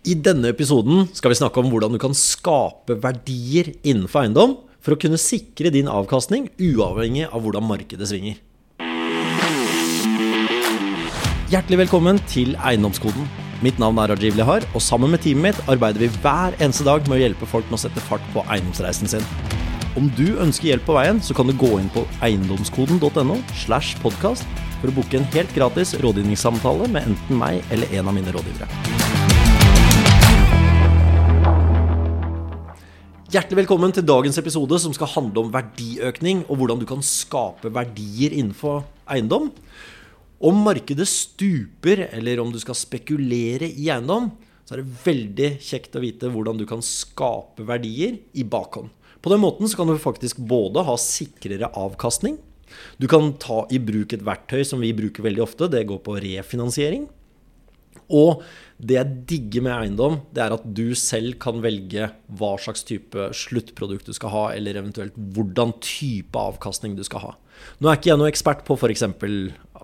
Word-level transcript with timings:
I 0.00 0.14
denne 0.16 0.48
episoden 0.48 1.10
skal 1.12 1.34
vi 1.34 1.36
snakke 1.36 1.60
om 1.60 1.66
hvordan 1.68 1.92
du 1.92 1.98
kan 2.00 2.14
skape 2.16 2.94
verdier 3.02 3.66
innenfor 3.84 4.22
eiendom 4.22 4.54
for 4.80 4.96
å 4.96 5.00
kunne 5.00 5.18
sikre 5.20 5.68
din 5.74 5.90
avkastning 5.92 6.46
uavhengig 6.56 7.26
av 7.28 7.44
hvordan 7.44 7.66
markedet 7.68 8.08
svinger. 8.08 8.38
Hjertelig 11.52 11.82
velkommen 11.82 12.20
til 12.30 12.54
Eiendomskoden. 12.64 13.26
Mitt 13.60 13.76
navn 13.82 13.98
er 14.00 14.14
Rajiv 14.14 14.38
Lehar, 14.38 14.64
og 14.72 14.80
sammen 14.80 15.12
med 15.12 15.20
teamet 15.20 15.58
mitt 15.58 15.68
arbeider 15.68 16.06
vi 16.06 16.08
hver 16.22 16.56
eneste 16.62 16.86
dag 16.86 17.04
med 17.04 17.18
å 17.18 17.20
hjelpe 17.20 17.48
folk 17.50 17.66
med 17.68 17.76
å 17.76 17.82
sette 17.82 18.04
fart 18.06 18.24
på 18.32 18.44
eiendomsreisen 18.46 19.10
sin. 19.10 19.26
Om 20.00 20.08
du 20.16 20.38
ønsker 20.40 20.70
hjelp 20.70 20.86
på 20.86 20.96
veien, 20.96 21.20
så 21.20 21.36
kan 21.36 21.50
du 21.50 21.52
gå 21.60 21.74
inn 21.76 21.90
på 21.92 22.06
eiendomskoden.no 22.24 23.36
slash 23.66 23.98
podkast 24.00 24.48
for 24.78 24.88
å 24.88 24.96
booke 24.96 25.20
en 25.20 25.28
helt 25.34 25.52
gratis 25.52 25.92
rådgivningssamtale 26.00 26.88
med 26.94 27.10
enten 27.10 27.42
meg 27.42 27.60
eller 27.68 27.98
en 27.98 28.08
av 28.08 28.16
mine 28.16 28.32
rådgivere. 28.38 29.29
Hjertelig 33.30 33.60
velkommen 33.60 33.92
til 33.94 34.02
dagens 34.02 34.40
episode 34.40 34.74
som 34.82 34.90
skal 34.90 35.06
handle 35.12 35.44
om 35.44 35.50
verdiøkning 35.54 36.40
og 36.48 36.56
hvordan 36.58 36.80
du 36.80 36.84
kan 36.88 37.02
skape 37.06 37.70
verdier 37.70 38.32
innenfor 38.34 38.80
eiendom. 39.06 39.52
Om 40.42 40.58
markedet 40.64 41.06
stuper, 41.06 42.08
eller 42.08 42.42
om 42.42 42.50
du 42.50 42.58
skal 42.58 42.74
spekulere 42.74 43.68
i 43.68 43.86
eiendom, 43.86 44.32
så 44.66 44.74
er 44.74 44.82
det 44.82 44.96
veldig 45.04 45.50
kjekt 45.62 45.94
å 45.94 46.02
vite 46.02 46.32
hvordan 46.34 46.58
du 46.58 46.66
kan 46.66 46.82
skape 46.82 47.68
verdier 47.68 48.18
i 48.34 48.42
bakhånd. 48.42 48.90
På 49.22 49.30
den 49.30 49.44
måten 49.44 49.70
så 49.70 49.78
kan 49.78 49.86
du 49.86 49.94
faktisk 50.02 50.42
både 50.50 50.82
ha 50.90 50.98
sikrere 50.98 51.70
avkastning. 51.70 52.34
Du 52.98 53.06
kan 53.06 53.36
ta 53.38 53.62
i 53.70 53.78
bruk 53.78 54.10
et 54.10 54.26
verktøy 54.26 54.66
som 54.66 54.82
vi 54.82 54.90
bruker 54.90 55.22
veldig 55.22 55.46
ofte. 55.46 55.70
Det 55.70 55.86
går 55.86 56.02
på 56.02 56.18
refinansiering. 56.18 57.06
Og 58.10 58.42
det 58.80 58.96
jeg 58.96 59.16
digger 59.28 59.64
med 59.66 59.74
eiendom, 59.74 60.18
det 60.32 60.42
er 60.42 60.54
at 60.54 60.64
du 60.64 60.94
selv 60.98 61.36
kan 61.42 61.60
velge 61.62 62.08
hva 62.40 62.52
slags 62.60 62.82
type 62.88 63.28
sluttprodukt 63.36 64.08
du 64.08 64.14
skal 64.16 64.32
ha, 64.32 64.44
eller 64.56 64.78
eventuelt 64.80 65.16
hvordan 65.36 65.74
type 65.84 66.40
avkastning 66.40 66.96
du 66.96 67.04
skal 67.06 67.24
ha. 67.26 67.32
Nå 67.78 67.90
er 67.90 67.98
ikke 67.98 68.12
jeg 68.12 68.20
noe 68.22 68.30
ekspert 68.32 68.64
på 68.64 68.78
f.eks. 68.78 69.04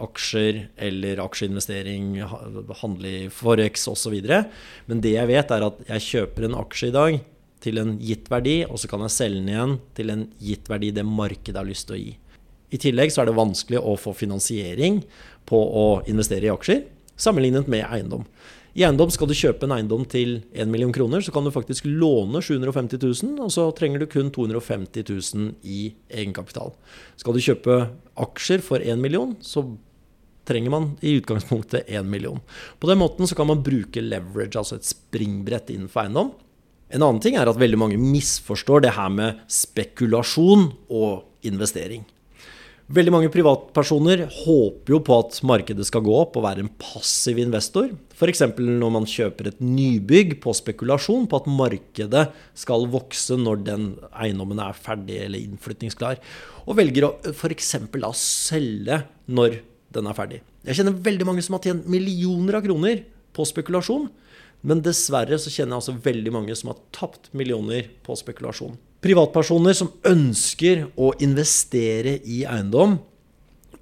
aksjer 0.06 0.62
eller 0.88 1.20
aksjeinvestering, 1.26 2.16
handle 2.80 3.12
i 3.12 3.30
Forex 3.32 3.84
osv. 3.92 4.16
Men 4.88 5.04
det 5.04 5.16
jeg 5.18 5.32
vet, 5.32 5.52
er 5.52 5.68
at 5.68 5.82
jeg 5.92 6.06
kjøper 6.10 6.48
en 6.48 6.60
aksje 6.64 6.90
i 6.90 6.96
dag 6.96 7.18
til 7.66 7.80
en 7.82 7.96
gitt 8.00 8.30
verdi, 8.32 8.62
og 8.64 8.80
så 8.80 8.88
kan 8.88 9.04
jeg 9.04 9.16
selge 9.16 9.42
den 9.42 9.52
igjen 9.52 9.78
til 9.96 10.12
en 10.12 10.28
gitt 10.40 10.70
verdi 10.72 10.92
det 10.96 11.04
markedet 11.08 11.60
har 11.60 11.68
lyst 11.68 11.90
til 11.90 11.98
å 11.98 12.00
gi. 12.00 12.16
I 12.72 12.80
tillegg 12.82 13.12
så 13.12 13.22
er 13.22 13.28
det 13.28 13.38
vanskelig 13.38 13.78
å 13.78 13.94
få 14.00 14.12
finansiering 14.16 15.02
på 15.46 15.58
å 15.58 15.86
investere 16.10 16.48
i 16.48 16.52
aksjer, 16.52 16.84
sammenlignet 17.16 17.68
med 17.70 17.84
eiendom. 17.88 18.26
I 18.76 18.84
eiendom 18.84 19.08
skal 19.08 19.30
du 19.30 19.32
kjøpe 19.32 19.64
en 19.64 19.72
eiendom 19.72 20.02
til 20.04 20.42
1 20.52 20.68
million 20.68 20.92
kroner, 20.92 21.22
så 21.24 21.32
kan 21.32 21.46
du 21.46 21.52
faktisk 21.54 21.86
låne 21.88 22.42
750 22.44 23.00
000, 23.24 23.38
og 23.40 23.52
så 23.54 23.70
trenger 23.76 24.02
du 24.02 24.10
kun 24.12 24.28
250 24.34 25.06
000 25.08 25.54
i 25.64 25.94
egenkapital. 26.12 26.74
Skal 27.16 27.32
du 27.32 27.40
kjøpe 27.40 27.78
aksjer 28.20 28.60
for 28.64 28.84
1 28.84 29.00
million, 29.00 29.32
så 29.40 29.64
trenger 30.46 30.74
man 30.74 30.90
i 31.00 31.16
utgangspunktet 31.16 31.88
1 31.88 32.04
million. 32.04 32.42
På 32.78 32.90
den 32.90 33.00
måten 33.00 33.26
så 33.26 33.38
kan 33.38 33.48
man 33.48 33.64
bruke 33.64 34.04
leverage, 34.04 34.60
altså 34.60 34.76
et 34.76 34.90
springbrett 34.90 35.72
innenfor 35.72 36.04
eiendom. 36.04 36.34
En 36.92 37.02
annen 37.02 37.22
ting 37.24 37.40
er 37.40 37.48
at 37.48 37.58
veldig 37.58 37.80
mange 37.80 37.96
misforstår 37.98 38.84
det 38.84 38.92
her 38.94 39.08
med 39.10 39.40
spekulasjon 39.50 40.68
og 40.92 41.48
investering. 41.48 42.04
Veldig 42.86 43.10
mange 43.10 43.30
privatpersoner 43.34 44.20
håper 44.30 44.92
jo 44.94 44.98
på 45.02 45.14
at 45.18 45.40
markedet 45.48 45.88
skal 45.88 46.04
gå 46.06 46.12
opp 46.14 46.36
og 46.38 46.44
være 46.44 46.62
en 46.62 46.70
passiv 46.78 47.40
investor. 47.42 47.88
F.eks. 48.14 48.44
når 48.62 48.92
man 48.94 49.08
kjøper 49.10 49.48
et 49.50 49.58
nybygg 49.58 50.36
på 50.44 50.54
spekulasjon 50.54 51.26
på 51.26 51.40
at 51.40 51.48
markedet 51.50 52.22
skal 52.54 52.86
vokse 52.92 53.34
når 53.40 53.64
den 53.66 53.88
eiendommen 54.12 54.62
er 54.62 54.78
ferdig 54.78 55.18
eller 55.24 55.42
innflyttingsklar. 55.42 56.22
Og 56.70 56.78
velger 56.78 57.08
å 57.08 57.12
f.eks. 57.32 57.74
da 57.98 58.12
selge 58.14 59.02
når 59.34 59.58
den 59.96 60.06
er 60.06 60.18
ferdig. 60.18 60.40
Jeg 60.62 60.78
kjenner 60.78 61.02
veldig 61.10 61.26
mange 61.26 61.42
som 61.42 61.58
har 61.58 61.66
tjent 61.66 61.90
millioner 61.90 62.60
av 62.60 62.68
kroner 62.68 63.02
på 63.34 63.50
spekulasjon. 63.50 64.06
Men 64.62 64.86
dessverre 64.86 65.42
så 65.42 65.50
kjenner 65.50 65.74
jeg 65.74 65.82
altså 65.82 65.98
veldig 66.06 66.38
mange 66.38 66.54
som 66.58 66.70
har 66.70 66.78
tapt 66.94 67.32
millioner 67.34 67.90
på 68.06 68.14
spekulasjon. 68.22 68.78
Privatpersoner 69.06 69.76
som 69.76 69.92
ønsker 70.08 70.88
å 70.98 71.12
investere 71.22 72.16
i 72.26 72.40
eiendom, 72.42 72.96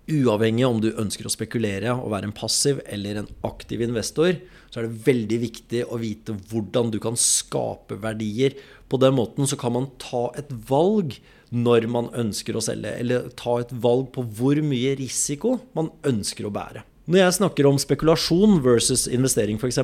uavhengig 0.04 0.66
om 0.68 0.82
du 0.82 0.90
ønsker 1.00 1.24
å 1.24 1.32
spekulere 1.32 1.94
og 1.94 2.10
være 2.12 2.28
en 2.28 2.34
passiv 2.36 2.82
eller 2.92 3.22
en 3.22 3.30
aktiv 3.48 3.80
investor, 3.86 4.34
så 4.68 4.82
er 4.82 4.84
det 4.84 5.06
veldig 5.06 5.38
viktig 5.46 5.80
å 5.88 5.96
vite 6.02 6.34
hvordan 6.50 6.92
du 6.92 6.98
kan 7.00 7.16
skape 7.16 7.96
verdier. 8.02 8.58
På 8.84 9.00
den 9.00 9.16
måten 9.16 9.48
så 9.48 9.56
kan 9.56 9.72
man 9.78 9.88
ta 10.02 10.26
et 10.36 10.52
valg 10.68 11.16
når 11.54 11.88
man 11.88 12.10
ønsker 12.20 12.58
å 12.58 12.64
selge, 12.66 12.92
eller 12.92 13.30
ta 13.38 13.62
et 13.62 13.72
valg 13.72 14.10
på 14.12 14.26
hvor 14.36 14.60
mye 14.66 14.92
risiko 15.00 15.56
man 15.78 15.88
ønsker 16.04 16.44
å 16.44 16.52
bære. 16.52 16.84
Når 17.08 17.22
jeg 17.22 17.38
snakker 17.38 17.70
om 17.70 17.80
spekulasjon 17.80 18.60
versus 18.66 19.08
investering 19.08 19.56
f.eks., 19.56 19.80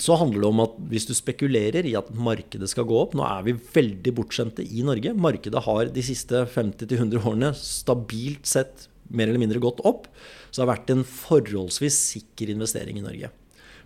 så 0.00 0.16
handler 0.18 0.42
det 0.42 0.48
om 0.48 0.62
at 0.64 0.78
hvis 0.90 1.06
du 1.06 1.12
spekulerer 1.14 1.86
i 1.86 1.94
at 1.98 2.08
markedet 2.18 2.66
skal 2.70 2.86
gå 2.88 2.96
opp 2.98 3.12
Nå 3.14 3.22
er 3.28 3.44
vi 3.46 3.54
veldig 3.54 4.14
bortskjemte 4.16 4.64
i 4.66 4.82
Norge. 4.86 5.12
Markedet 5.14 5.62
har 5.66 5.92
de 5.94 6.02
siste 6.02 6.40
50-100 6.50 7.20
årene 7.20 7.52
stabilt 7.58 8.48
sett 8.50 8.88
mer 9.14 9.28
eller 9.28 9.42
mindre 9.42 9.62
gått 9.62 9.82
opp. 9.86 10.08
Så 10.50 10.58
det 10.58 10.64
har 10.64 10.72
vært 10.72 10.90
en 10.94 11.04
forholdsvis 11.06 11.98
sikker 12.14 12.50
investering 12.54 12.98
i 12.98 13.04
Norge. 13.04 13.30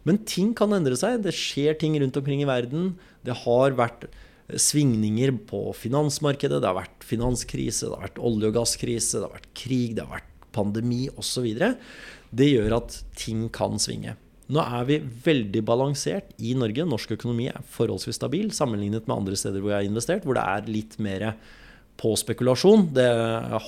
Men 0.08 0.22
ting 0.24 0.54
kan 0.56 0.72
endre 0.72 0.96
seg. 0.96 1.20
Det 1.24 1.34
skjer 1.36 1.76
ting 1.80 1.98
rundt 2.00 2.16
omkring 2.16 2.40
i 2.40 2.48
verden. 2.48 2.94
Det 3.26 3.36
har 3.44 3.76
vært 3.76 4.06
svingninger 4.48 5.34
på 5.50 5.66
finansmarkedet. 5.76 6.62
Det 6.62 6.70
har 6.70 6.78
vært 6.78 7.04
finanskrise, 7.04 7.88
det 7.88 7.98
har 7.98 8.06
vært 8.06 8.22
olje- 8.30 8.48
og 8.48 8.56
gasskrise, 8.56 9.18
det 9.18 9.26
har 9.26 9.36
vært 9.36 9.52
krig, 9.58 9.98
det 9.98 10.06
har 10.06 10.14
vært 10.16 10.48
pandemi 10.56 11.02
osv. 11.20 11.50
Det 12.32 12.48
gjør 12.48 12.78
at 12.78 13.02
ting 13.18 13.48
kan 13.52 13.76
svinge. 13.82 14.16
Nå 14.48 14.64
er 14.64 14.84
vi 14.88 14.98
veldig 15.24 15.60
balansert 15.68 16.30
i 16.40 16.54
Norge. 16.56 16.86
Norsk 16.88 17.12
økonomi 17.18 17.50
er 17.50 17.64
forholdsvis 17.74 18.16
stabil 18.16 18.48
sammenlignet 18.56 19.08
med 19.08 19.16
andre 19.18 19.36
steder 19.36 19.60
hvor 19.60 19.74
jeg 19.74 19.82
har 19.82 19.88
investert, 19.90 20.24
hvor 20.24 20.38
det 20.38 20.44
er 20.44 20.70
litt 20.72 20.96
mer 21.04 21.26
på 22.00 22.14
spekulasjon. 22.16 22.88
Det 22.96 23.08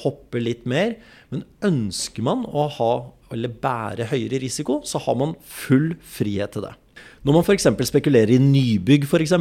hopper 0.00 0.40
litt 0.40 0.64
mer. 0.70 0.96
Men 1.32 1.44
ønsker 1.68 2.24
man 2.24 2.46
å 2.48 2.68
ha 2.78 2.92
eller 3.30 3.52
bære 3.62 4.08
høyere 4.10 4.40
risiko, 4.42 4.80
så 4.82 4.98
har 5.04 5.18
man 5.18 5.36
full 5.46 5.92
frihet 6.02 6.56
til 6.56 6.64
det. 6.66 6.72
Når 7.20 7.36
man 7.36 7.44
f.eks. 7.44 7.68
spekulerer 7.90 8.32
i 8.34 8.40
nybygg, 8.40 9.04
f.eks., 9.04 9.34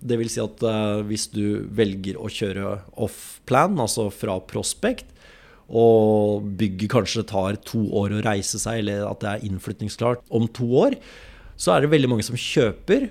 dvs. 0.00 0.30
Si 0.30 0.42
at 0.42 0.62
uh, 0.62 1.02
hvis 1.08 1.26
du 1.34 1.66
velger 1.74 2.16
å 2.16 2.30
kjøre 2.30 2.76
off-plan, 3.04 3.74
altså 3.82 4.06
fra 4.14 4.38
prospect, 4.46 5.10
og 5.68 6.44
bygget 6.58 6.92
kanskje 6.92 7.26
tar 7.28 7.58
to 7.64 7.82
år 7.96 8.16
å 8.16 8.22
reise 8.26 8.60
seg, 8.60 8.82
eller 8.82 9.06
at 9.08 9.22
det 9.22 9.30
er 9.30 9.44
innflytningsklart 9.48 10.24
om 10.34 10.48
to 10.52 10.68
år, 10.84 10.98
så 11.56 11.74
er 11.74 11.84
det 11.84 11.92
veldig 11.94 12.10
mange 12.10 12.26
som 12.26 12.38
kjøper 12.38 13.10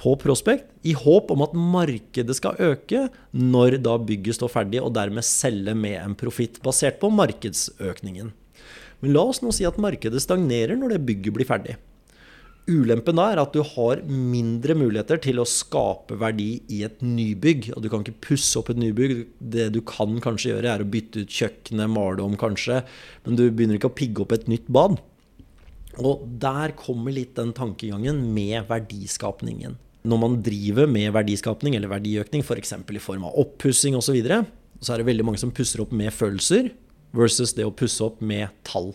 på 0.00 0.12
Prospect 0.20 0.68
i 0.88 0.92
håp 0.98 1.30
om 1.32 1.44
at 1.46 1.54
markedet 1.56 2.34
skal 2.36 2.58
øke 2.60 3.06
når 3.32 3.78
da 3.84 3.96
bygget 4.00 4.38
står 4.38 4.52
ferdig, 4.52 4.82
og 4.82 4.94
dermed 4.96 5.24
selge 5.26 5.74
med 5.78 5.98
en 6.00 6.18
profitt 6.18 6.60
basert 6.64 7.00
på 7.00 7.10
markedsøkningen. 7.12 8.32
Men 9.02 9.16
la 9.16 9.24
oss 9.32 9.42
nå 9.42 9.50
si 9.54 9.66
at 9.66 9.80
markedet 9.82 10.20
stagnerer 10.22 10.78
når 10.78 10.96
det 10.96 11.06
bygget 11.08 11.36
blir 11.38 11.48
ferdig. 11.48 11.78
Ulempen 12.70 13.18
er 13.18 13.40
at 13.42 13.54
du 13.56 13.58
har 13.66 14.04
mindre 14.06 14.76
muligheter 14.78 15.18
til 15.24 15.40
å 15.42 15.46
skape 15.48 16.14
verdi 16.20 16.60
i 16.70 16.84
et 16.86 17.00
nybygg. 17.02 17.72
Og 17.74 17.82
du 17.82 17.88
kan 17.90 18.04
ikke 18.04 18.28
pusse 18.28 18.54
opp 18.60 18.70
et 18.70 18.78
nybygg. 18.78 19.16
Det 19.38 19.66
du 19.74 19.80
kan 19.86 20.14
kanskje 20.22 20.52
gjøre, 20.52 20.70
er 20.70 20.84
å 20.84 20.90
bytte 20.92 21.24
ut 21.24 21.38
kjøkkenet, 21.40 21.90
male 21.90 22.22
om 22.22 22.36
kanskje. 22.38 22.84
Men 23.26 23.38
du 23.40 23.48
begynner 23.48 23.80
ikke 23.80 23.90
å 23.90 23.96
pigge 23.98 24.22
opp 24.22 24.36
et 24.36 24.46
nytt 24.50 24.70
bad. 24.70 25.00
Og 25.98 26.22
der 26.40 26.76
kommer 26.78 27.12
litt 27.12 27.34
den 27.36 27.50
tankegangen 27.56 28.22
med 28.32 28.70
verdiskapningen. 28.70 29.74
Når 30.06 30.18
man 30.22 30.38
driver 30.42 30.88
med 30.90 31.12
verdiskapning 31.14 31.76
eller 31.78 31.90
verdiøkning, 31.90 32.46
f.eks. 32.46 32.76
For 32.78 32.98
i 32.98 33.02
form 33.02 33.26
av 33.26 33.38
oppussing 33.42 33.98
osv., 33.98 34.12
så, 34.12 34.16
videre, 34.16 34.42
så 34.78 34.94
er 34.94 35.02
det 35.02 35.10
veldig 35.10 35.26
mange 35.26 35.42
som 35.42 35.52
pusser 35.54 35.82
opp 35.82 35.92
med 35.94 36.14
følelser 36.14 36.70
versus 37.14 37.52
det 37.58 37.66
å 37.66 37.74
pusse 37.74 38.02
opp 38.06 38.22
med 38.24 38.54
tall. 38.66 38.92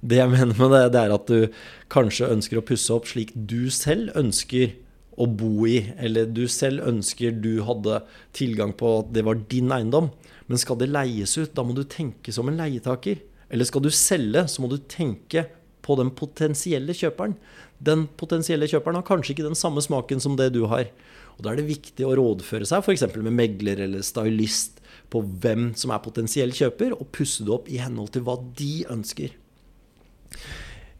Det 0.00 0.20
jeg 0.20 0.32
mener 0.32 0.54
med 0.56 0.72
det, 0.74 0.84
det 0.94 1.02
er 1.02 1.14
at 1.14 1.30
du 1.30 1.64
kanskje 1.92 2.30
ønsker 2.32 2.60
å 2.60 2.64
pusse 2.66 2.92
opp 2.94 3.08
slik 3.10 3.34
du 3.34 3.70
selv 3.74 4.14
ønsker 4.18 4.74
å 5.20 5.26
bo 5.28 5.66
i, 5.68 5.82
eller 6.00 6.30
du 6.32 6.46
selv 6.48 6.86
ønsker 6.88 7.34
du 7.44 7.60
hadde 7.66 8.00
tilgang 8.36 8.72
på 8.76 9.00
at 9.02 9.10
det 9.14 9.24
var 9.26 9.42
din 9.50 9.72
eiendom. 9.74 10.08
Men 10.48 10.60
skal 10.60 10.78
det 10.80 10.90
leies 10.90 11.36
ut, 11.38 11.52
da 11.54 11.64
må 11.66 11.76
du 11.76 11.84
tenke 11.84 12.32
som 12.34 12.48
en 12.48 12.58
leietaker. 12.58 13.20
Eller 13.50 13.68
skal 13.68 13.84
du 13.84 13.90
selge, 13.92 14.46
så 14.48 14.62
må 14.62 14.70
du 14.70 14.78
tenke 14.90 15.44
på 15.84 15.96
den 15.98 16.12
potensielle 16.16 16.94
kjøperen. 16.96 17.36
Den 17.82 18.06
potensielle 18.20 18.68
kjøperen 18.70 19.00
har 19.00 19.06
kanskje 19.08 19.34
ikke 19.34 19.48
den 19.48 19.58
samme 19.58 19.82
smaken 19.84 20.22
som 20.22 20.36
det 20.38 20.52
du 20.56 20.64
har. 20.70 20.88
Og 21.36 21.44
Da 21.44 21.52
er 21.52 21.60
det 21.60 21.70
viktig 21.70 22.04
å 22.06 22.16
rådføre 22.18 22.68
seg 22.68 22.84
f.eks. 22.84 23.06
med 23.16 23.32
megler 23.32 23.80
eller 23.86 24.04
stylist 24.04 24.80
på 25.10 25.22
hvem 25.42 25.70
som 25.78 25.92
er 25.94 26.02
potensiell 26.04 26.52
kjøper, 26.54 26.92
og 26.94 27.10
pusse 27.14 27.46
det 27.46 27.54
opp 27.54 27.70
i 27.72 27.80
henhold 27.82 28.12
til 28.14 28.26
hva 28.26 28.36
de 28.58 28.84
ønsker. 28.92 29.32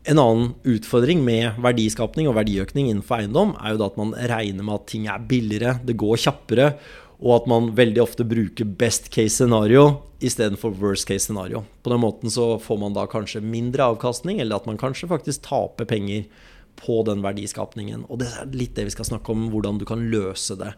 En 0.08 0.18
annen 0.18 0.54
utfordring 0.64 1.20
med 1.24 1.58
verdiskapning 1.60 2.28
og 2.30 2.38
verdiøkning 2.38 2.88
innenfor 2.88 3.20
eiendom 3.20 3.52
er 3.60 3.74
jo 3.74 3.80
da 3.82 3.88
at 3.90 3.98
man 4.00 4.14
regner 4.16 4.64
med 4.64 4.78
at 4.78 4.86
ting 4.88 5.06
er 5.12 5.26
billigere, 5.28 5.76
det 5.84 5.98
går 6.00 6.22
kjappere, 6.24 6.70
og 7.20 7.34
at 7.36 7.50
man 7.52 7.68
veldig 7.76 8.00
ofte 8.00 8.24
bruker 8.24 8.64
best 8.80 9.10
case 9.12 9.36
scenario 9.36 10.00
istedenfor 10.24 10.72
worst 10.80 11.08
case 11.08 11.26
scenario. 11.26 11.66
På 11.84 11.92
den 11.92 12.00
måten 12.00 12.32
så 12.32 12.54
får 12.60 12.80
man 12.80 12.96
da 12.96 13.04
kanskje 13.12 13.44
mindre 13.44 13.90
avkastning, 13.92 14.40
eller 14.40 14.56
at 14.56 14.68
man 14.68 14.80
kanskje 14.80 15.10
faktisk 15.10 15.44
taper 15.48 15.88
penger 15.88 16.24
på 16.80 17.02
den 17.04 17.20
verdiskapningen. 17.24 18.06
Og 18.08 18.22
det 18.22 18.30
er 18.32 18.52
litt 18.56 18.72
det 18.76 18.88
vi 18.88 18.94
skal 18.96 19.08
snakke 19.12 19.34
om, 19.34 19.50
hvordan 19.52 19.80
du 19.80 19.86
kan 19.88 20.08
løse 20.12 20.56
det. 20.60 20.72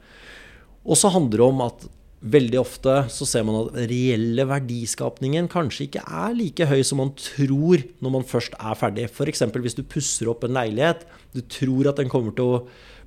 Og 0.82 0.98
så 0.98 1.12
handler 1.14 1.38
det 1.38 1.46
om 1.46 1.62
at 1.62 1.86
veldig 2.22 2.58
ofte 2.60 2.94
så 3.10 3.26
ser 3.26 3.44
man 3.46 3.58
at 3.64 3.76
reelle 3.90 4.44
verdiskapningen 4.46 5.48
kanskje 5.50 5.88
ikke 5.88 6.04
er 6.06 6.36
like 6.38 6.68
høy 6.70 6.80
som 6.86 7.00
man 7.02 7.10
tror 7.18 7.82
når 8.04 8.14
man 8.14 8.26
først 8.28 8.54
er 8.58 8.78
ferdig. 8.78 9.08
F.eks. 9.10 9.42
hvis 9.50 9.78
du 9.78 9.82
pusser 9.82 10.30
opp 10.30 10.46
en 10.46 10.54
leilighet. 10.54 11.02
Du 11.34 11.42
tror 11.42 11.90
at 11.90 11.98
den 11.98 12.12
kommer 12.12 12.34
til 12.36 12.46
å 12.46 12.62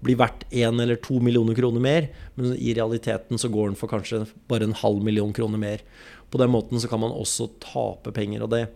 bli 0.06 0.18
verdt 0.20 0.44
én 0.54 0.82
eller 0.84 1.00
to 1.02 1.22
millioner 1.24 1.56
kroner 1.58 1.82
mer, 1.82 2.10
men 2.36 2.54
i 2.60 2.76
realiteten 2.78 3.40
så 3.42 3.50
går 3.50 3.72
den 3.72 3.80
for 3.80 3.90
kanskje 3.90 4.26
bare 4.52 4.68
en 4.68 4.76
halv 4.84 5.02
million 5.06 5.32
kroner 5.34 5.62
mer. 5.62 5.86
På 6.30 6.42
den 6.42 6.52
måten 6.52 6.82
så 6.82 6.92
kan 6.92 7.02
man 7.02 7.16
også 7.16 7.54
tape 7.64 8.12
penger. 8.14 8.44
og 8.44 8.52
det 8.52 8.68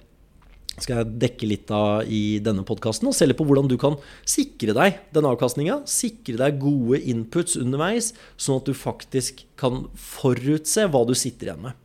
skal 0.78 1.02
jeg 1.02 1.20
dekke 1.22 1.50
litt 1.50 1.72
av 1.74 2.08
i 2.08 2.40
denne 2.44 2.64
podkasten. 2.68 3.10
Og 3.10 3.16
se 3.18 3.28
litt 3.28 3.38
på 3.40 3.46
hvordan 3.48 3.70
du 3.70 3.76
kan 3.82 3.98
sikre 4.28 4.76
deg 4.78 5.00
den 5.16 5.28
avkastninga. 5.28 5.82
Sikre 5.90 6.38
deg 6.40 6.60
gode 6.62 7.02
inputs 7.12 7.58
underveis, 7.60 8.14
sånn 8.40 8.62
at 8.62 8.70
du 8.70 8.76
faktisk 8.78 9.44
kan 9.60 9.88
forutse 10.00 10.88
hva 10.92 11.06
du 11.08 11.16
sitter 11.18 11.52
igjen 11.52 11.66
med. 11.70 11.80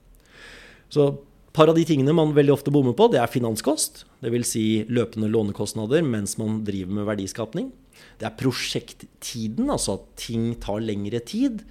Så 0.92 1.08
et 1.10 1.56
par 1.56 1.70
av 1.70 1.78
de 1.78 1.84
tingene 1.86 2.14
man 2.14 2.34
veldig 2.34 2.50
ofte 2.50 2.72
bommer 2.74 2.96
på, 2.98 3.06
det 3.12 3.20
er 3.22 3.30
finanskost. 3.30 4.04
Dvs. 4.24 4.48
Si 4.56 4.66
løpende 4.90 5.30
lånekostnader 5.30 6.02
mens 6.06 6.34
man 6.40 6.62
driver 6.66 6.98
med 6.98 7.06
verdiskapning. 7.06 7.68
Det 8.18 8.26
er 8.26 8.38
prosjekttiden, 8.38 9.68
altså 9.70 10.00
at 10.00 10.08
ting 10.18 10.48
tar 10.62 10.82
lengre 10.82 11.20
tid. 11.22 11.62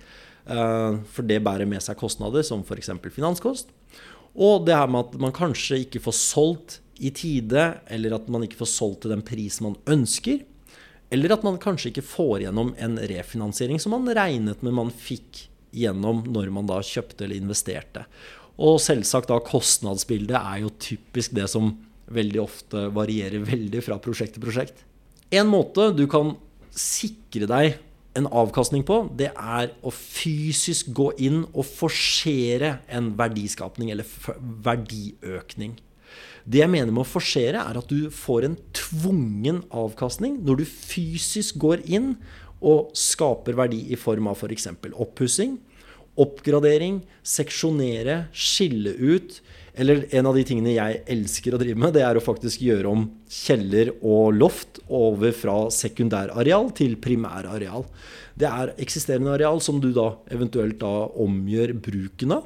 Eh, 0.47 0.99
for 1.11 1.27
det 1.27 1.41
bærer 1.43 1.67
med 1.67 1.83
seg 1.83 1.99
kostnader 1.99 2.43
som 2.47 2.63
f.eks. 2.63 2.91
finanskost. 3.11 3.71
Og 4.33 4.63
det 4.67 4.75
her 4.75 4.89
med 4.89 5.09
at 5.09 5.19
man 5.21 5.35
kanskje 5.35 5.83
ikke 5.83 6.01
får 6.03 6.17
solgt 6.17 6.79
i 6.99 7.11
tide, 7.15 7.65
eller 7.87 8.17
at 8.17 8.27
man 8.31 8.45
ikke 8.45 8.59
får 8.61 8.71
solgt 8.73 9.03
til 9.05 9.13
den 9.15 9.23
pris 9.25 9.59
man 9.63 9.77
ønsker. 9.89 10.43
Eller 11.13 11.35
at 11.35 11.43
man 11.45 11.59
kanskje 11.61 11.91
ikke 11.91 12.05
får 12.05 12.45
gjennom 12.45 12.73
en 12.81 12.97
refinansiering 12.97 13.81
som 13.81 13.93
man 13.95 14.09
regnet 14.17 14.63
med 14.65 14.75
man 14.77 14.93
fikk 14.93 15.47
gjennom 15.73 16.23
når 16.29 16.49
man 16.53 16.69
da 16.69 16.79
kjøpte 16.85 17.25
eller 17.25 17.41
investerte. 17.41 18.05
Og 18.61 18.79
selvsagt 18.81 19.31
da 19.31 19.39
kostnadsbildet 19.41 20.37
er 20.37 20.63
jo 20.63 20.73
typisk 20.81 21.33
det 21.37 21.47
som 21.51 21.73
veldig 22.13 22.41
ofte 22.43 22.87
varierer 22.93 23.45
veldig 23.45 23.81
fra 23.85 23.97
prosjekt 24.01 24.37
til 24.37 24.45
prosjekt. 24.45 24.83
En 25.33 25.49
måte 25.49 25.89
du 25.97 26.05
kan 26.09 26.35
sikre 26.73 27.49
deg 27.49 27.79
en 28.17 28.27
avkastning 28.29 28.83
på, 28.85 28.99
det 29.17 29.31
er 29.33 29.71
å 29.81 29.89
fysisk 29.93 30.91
gå 30.93 31.07
inn 31.25 31.41
og 31.49 31.65
forsere 31.65 32.75
en 32.93 33.09
verdiskapning 33.17 33.89
eller 33.93 34.05
verdiøkning. 34.67 35.79
Det 36.43 36.59
jeg 36.59 36.71
mener 36.71 36.91
med 36.91 37.05
å 37.05 37.07
forsere, 37.07 37.61
er 37.61 37.79
at 37.79 37.91
du 37.91 38.09
får 38.11 38.47
en 38.47 38.57
tvungen 38.75 39.61
avkastning 39.71 40.41
når 40.43 40.63
du 40.63 40.65
fysisk 40.67 41.61
går 41.63 41.85
inn 41.87 42.15
og 42.63 42.91
skaper 42.97 43.55
verdi 43.59 43.81
i 43.91 43.99
form 43.99 44.27
av 44.31 44.39
f.eks. 44.39 44.67
For 44.81 44.99
oppussing, 45.05 45.57
oppgradering, 46.19 47.01
seksjonere, 47.25 48.25
skille 48.35 48.93
ut. 48.99 49.39
Eller 49.73 50.03
en 50.13 50.27
av 50.29 50.35
de 50.37 50.43
tingene 50.45 50.75
jeg 50.75 50.99
elsker 51.09 51.55
å 51.55 51.59
drive 51.61 51.79
med, 51.81 51.95
det 51.95 52.03
er 52.05 52.19
å 52.19 52.23
faktisk 52.23 52.61
gjøre 52.61 52.91
om 52.91 53.07
kjeller 53.25 53.89
og 54.05 54.35
loft 54.37 54.83
over 54.85 55.33
fra 55.33 55.55
sekundærareal 55.73 56.69
til 56.77 56.93
primærareal. 57.01 57.87
Det 58.37 58.49
er 58.49 58.75
eksisterende 58.83 59.33
areal 59.33 59.63
som 59.65 59.79
du 59.81 59.89
da 59.95 60.11
eventuelt 60.33 60.77
da 60.83 61.07
omgjør 61.23 61.73
bruken 61.87 62.35
av. 62.37 62.45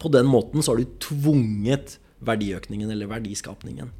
På 0.00 0.10
den 0.10 0.26
måten 0.30 0.64
så 0.64 0.72
har 0.72 0.82
du 0.82 0.98
tvunget 1.04 1.99
verdiøkningen 2.26 2.90
eller 2.92 3.10
verdiskapningen. 3.10 3.90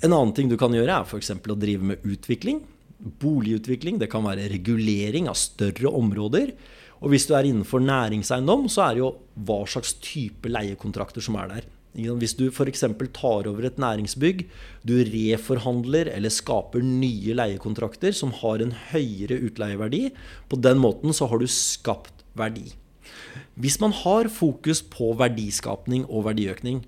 En 0.00 0.12
annen 0.12 0.34
ting 0.36 0.50
du 0.50 0.56
kan 0.60 0.74
gjøre, 0.74 1.00
er 1.00 1.08
f.eks. 1.08 1.32
å 1.34 1.58
drive 1.58 1.92
med 1.92 2.04
utvikling. 2.06 2.62
Boligutvikling. 3.22 3.98
Det 3.98 4.10
kan 4.12 4.26
være 4.26 4.50
regulering 4.52 5.28
av 5.30 5.38
større 5.40 5.90
områder. 5.90 6.54
Og 7.00 7.14
hvis 7.14 7.26
du 7.26 7.34
er 7.34 7.48
innenfor 7.48 7.82
næringseiendom, 7.82 8.68
så 8.70 8.86
er 8.86 8.96
det 8.96 9.02
jo 9.02 9.12
hva 9.48 9.62
slags 9.68 9.96
type 10.04 10.50
leiekontrakter 10.52 11.24
som 11.24 11.38
er 11.40 11.54
der. 11.54 11.68
Hvis 11.90 12.36
du 12.38 12.44
f.eks. 12.52 12.84
tar 13.16 13.48
over 13.50 13.66
et 13.66 13.80
næringsbygg, 13.82 14.44
du 14.86 14.94
reforhandler 15.08 16.12
eller 16.12 16.30
skaper 16.30 16.84
nye 16.86 17.34
leiekontrakter 17.34 18.14
som 18.14 18.30
har 18.44 18.62
en 18.62 18.76
høyere 18.92 19.40
utleieverdi, 19.48 20.04
på 20.46 20.60
den 20.62 20.78
måten 20.78 21.16
så 21.16 21.26
har 21.26 21.42
du 21.42 21.48
skapt 21.50 22.22
verdi. 22.38 22.68
Hvis 23.58 23.80
man 23.82 23.92
har 24.04 24.30
fokus 24.30 24.84
på 24.86 25.10
verdiskapning 25.18 26.06
og 26.06 26.28
verdiøkning, 26.28 26.84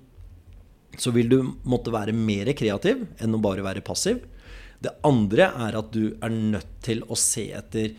så 0.97 1.13
vil 1.15 1.29
du 1.31 1.39
måtte 1.69 1.93
være 1.93 2.15
mer 2.15 2.51
kreativ 2.57 3.05
enn 3.21 3.35
å 3.35 3.41
bare 3.41 3.65
være 3.65 3.85
passiv. 3.85 4.21
Det 4.83 4.91
andre 5.07 5.45
er 5.63 5.77
at 5.79 5.93
du 5.95 6.11
er 6.19 6.33
nødt 6.33 6.71
til 6.83 7.05
å 7.07 7.15
se 7.15 7.45
etter 7.55 7.93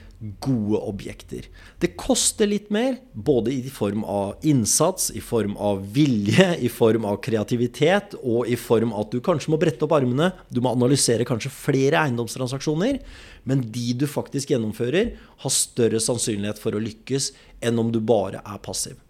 gode 0.44 0.80
objekter. 0.84 1.46
Det 1.80 1.94
koster 2.00 2.48
litt 2.48 2.68
mer, 2.72 2.98
både 3.12 3.54
i 3.54 3.72
form 3.72 4.04
av 4.08 4.44
innsats, 4.44 5.08
i 5.16 5.22
form 5.24 5.56
av 5.56 5.80
vilje, 5.96 6.50
i 6.60 6.68
form 6.72 7.06
av 7.08 7.22
kreativitet, 7.24 8.18
og 8.20 8.50
i 8.52 8.58
form 8.60 8.92
av 8.92 9.06
at 9.06 9.16
du 9.16 9.24
kanskje 9.24 9.52
må 9.54 9.60
brette 9.60 9.84
opp 9.86 9.96
armene. 9.96 10.30
Du 10.52 10.60
må 10.64 10.74
analysere 10.76 11.28
kanskje 11.28 11.52
flere 11.54 12.02
eiendomstransaksjoner. 12.04 13.00
Men 13.48 13.64
de 13.72 13.86
du 14.00 14.06
faktisk 14.08 14.52
gjennomfører, 14.52 15.14
har 15.44 15.56
større 15.56 16.00
sannsynlighet 16.04 16.60
for 16.60 16.76
å 16.76 16.84
lykkes 16.84 17.32
enn 17.64 17.80
om 17.80 17.92
du 17.92 18.00
bare 18.04 18.44
er 18.44 18.60
passiv. 18.64 19.00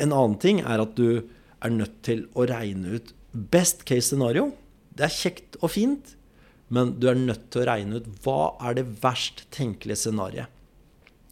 En 0.00 0.12
annen 0.12 0.40
ting 0.40 0.64
er 0.64 0.80
at 0.80 0.96
du 0.96 1.26
er 1.66 1.74
nødt 1.74 1.98
til 2.06 2.26
å 2.34 2.46
regne 2.48 2.98
ut 2.98 3.12
best 3.32 3.84
case 3.88 4.08
scenario. 4.10 4.50
Det 4.96 5.06
er 5.06 5.16
kjekt 5.16 5.58
og 5.60 5.72
fint, 5.74 6.14
men 6.72 6.96
du 7.00 7.08
er 7.10 7.18
nødt 7.18 7.50
til 7.52 7.62
å 7.62 7.68
regne 7.68 8.00
ut 8.00 8.08
hva 8.24 8.56
er 8.64 8.78
det 8.78 8.86
verst 9.02 9.44
tenkelige 9.54 10.06
scenarioet. 10.06 10.50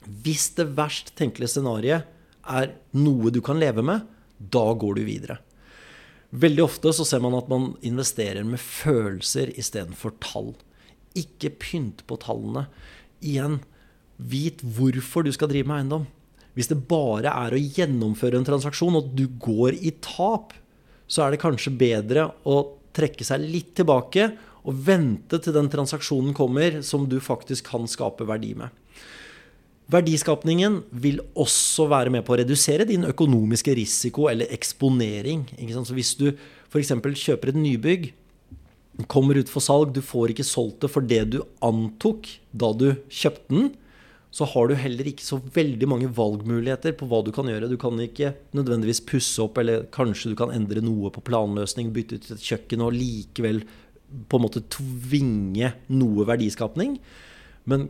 Hvis 0.05 0.51
det 0.59 0.69
verst 0.77 1.15
tenkelige 1.19 1.55
scenarioet 1.57 2.11
er 2.45 2.75
noe 2.93 3.33
du 3.33 3.41
kan 3.45 3.59
leve 3.61 3.83
med, 3.87 4.05
da 4.39 4.67
går 4.77 4.99
du 4.99 5.05
videre. 5.07 5.39
Veldig 6.35 6.65
ofte 6.65 6.93
så 6.93 7.07
ser 7.07 7.23
man 7.25 7.37
at 7.39 7.49
man 7.51 7.73
investerer 7.87 8.45
med 8.47 8.61
følelser 8.61 9.53
istedenfor 9.55 10.17
tall. 10.23 10.53
Ikke 11.17 11.53
pynt 11.63 12.03
på 12.11 12.19
tallene. 12.21 12.67
Igjen, 13.25 13.61
vit 14.19 14.61
hvorfor 14.77 15.25
du 15.25 15.33
skal 15.35 15.51
drive 15.51 15.71
med 15.71 15.85
eiendom. 15.85 16.09
Hvis 16.55 16.71
det 16.71 16.79
bare 16.89 17.33
er 17.33 17.55
å 17.55 17.61
gjennomføre 17.61 18.39
en 18.39 18.47
transaksjon, 18.47 19.01
og 19.01 19.13
du 19.19 19.27
går 19.43 19.79
i 19.83 19.95
tap, 20.05 20.55
så 21.07 21.25
er 21.25 21.35
det 21.35 21.43
kanskje 21.43 21.75
bedre 21.79 22.29
å 22.47 22.61
trekke 22.95 23.27
seg 23.27 23.43
litt 23.43 23.75
tilbake 23.79 24.31
og 24.65 24.79
vente 24.87 25.41
til 25.43 25.55
den 25.57 25.69
transaksjonen 25.73 26.33
kommer 26.37 26.81
som 26.87 27.09
du 27.11 27.19
faktisk 27.21 27.69
kan 27.75 27.89
skape 27.91 28.27
verdi 28.29 28.55
med. 28.57 28.71
Verdiskapningen 29.93 30.79
vil 30.97 31.19
også 31.37 31.85
være 31.91 32.13
med 32.15 32.25
på 32.25 32.33
å 32.33 32.39
redusere 32.41 32.87
din 32.89 33.05
økonomiske 33.05 33.75
risiko 33.77 34.31
eller 34.31 34.49
eksponering. 34.55 35.45
Så 35.75 35.93
hvis 35.93 36.15
du 36.17 36.31
f.eks. 36.31 36.95
kjøper 37.21 37.53
et 37.53 37.61
nybygg, 37.61 38.07
kommer 39.11 39.37
ut 39.37 39.51
for 39.51 39.61
salg, 39.61 39.93
du 39.93 40.01
får 40.01 40.33
ikke 40.33 40.47
solgt 40.47 40.87
det 40.87 40.93
for 40.95 41.05
det 41.05 41.25
du 41.35 41.41
antok 41.67 42.31
da 42.55 42.71
du 42.73 42.93
kjøpte 43.13 43.51
den, 43.51 43.73
så 44.35 44.47
har 44.51 44.67
du 44.67 44.75
heller 44.75 45.07
ikke 45.07 45.23
så 45.23 45.39
veldig 45.55 45.87
mange 45.87 46.11
valgmuligheter 46.11 46.97
på 46.99 47.07
hva 47.07 47.21
du 47.23 47.31
kan 47.35 47.47
gjøre. 47.47 47.69
Du 47.71 47.79
kan 47.79 48.01
ikke 48.03 48.33
nødvendigvis 48.57 49.05
pusse 49.07 49.39
opp, 49.45 49.61
eller 49.63 49.87
kanskje 49.95 50.33
du 50.33 50.39
kan 50.41 50.51
endre 50.51 50.83
noe 50.83 51.13
på 51.15 51.23
planløsning, 51.29 51.93
bytte 51.95 52.19
ut 52.19 52.33
et 52.35 52.43
kjøkken 52.43 52.83
og 52.83 52.97
likevel 52.97 53.63
på 54.31 54.39
en 54.39 54.45
måte 54.45 54.65
tvinge 54.75 55.71
noe 55.95 56.27
verdiskapning. 56.27 56.99
Men 57.71 57.87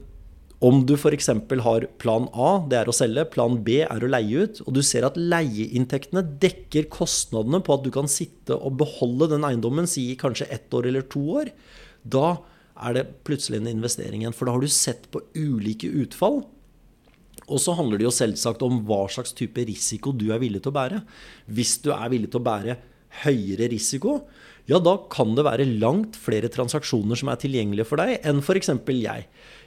om 0.65 0.85
du 0.87 0.95
f.eks. 0.99 1.31
har 1.65 1.89
plan 2.01 2.29
A, 2.33 2.51
det 2.69 2.79
er 2.83 2.93
å 2.93 2.97
selge, 2.97 3.25
plan 3.33 3.57
B 3.65 3.81
er 3.85 4.05
å 4.05 4.13
leie 4.13 4.45
ut, 4.45 4.61
og 4.65 4.77
du 4.77 4.83
ser 4.85 5.09
at 5.09 5.17
leieinntektene 5.17 6.23
dekker 6.45 6.91
kostnadene 6.93 7.61
på 7.65 7.79
at 7.79 7.85
du 7.85 7.91
kan 7.95 8.09
sitte 8.09 8.57
og 8.57 8.79
beholde 8.85 9.33
den 9.33 9.45
eiendommen 9.49 9.89
si 9.91 10.11
kanskje 10.21 10.49
ett 10.53 10.77
år 10.77 10.93
eller 10.93 11.09
to 11.09 11.25
år, 11.41 11.51
da 12.05 12.37
er 12.75 12.97
det 12.97 13.05
plutselig 13.27 13.61
en 13.61 13.71
investering 13.71 14.23
igjen. 14.25 14.35
For 14.35 14.49
da 14.49 14.57
har 14.57 14.65
du 14.65 14.71
sett 14.71 15.07
på 15.15 15.23
ulike 15.37 15.91
utfall. 16.03 16.43
Og 17.45 17.61
så 17.61 17.75
handler 17.77 18.01
det 18.01 18.09
jo 18.09 18.15
selvsagt 18.15 18.65
om 18.65 18.81
hva 18.89 19.05
slags 19.13 19.35
type 19.37 19.67
risiko 19.69 20.15
du 20.17 20.31
er 20.33 20.41
villig 20.43 20.63
til 20.65 20.73
å 20.73 20.79
bære. 20.79 21.03
Hvis 21.53 21.77
du 21.85 21.93
er 21.95 22.11
villig 22.13 22.33
til 22.33 22.41
å 22.41 22.47
bære 22.47 22.79
høyere 23.25 23.69
risiko, 23.71 24.23
ja, 24.67 24.79
da 24.81 24.97
kan 25.13 25.35
det 25.37 25.45
være 25.45 25.67
langt 25.77 26.17
flere 26.17 26.49
transaksjoner 26.49 27.21
som 27.21 27.29
er 27.29 27.41
tilgjengelige 27.43 27.87
for 27.87 28.01
deg, 28.01 28.17
enn 28.25 28.41
f.eks. 28.41 28.71
jeg. 28.89 29.27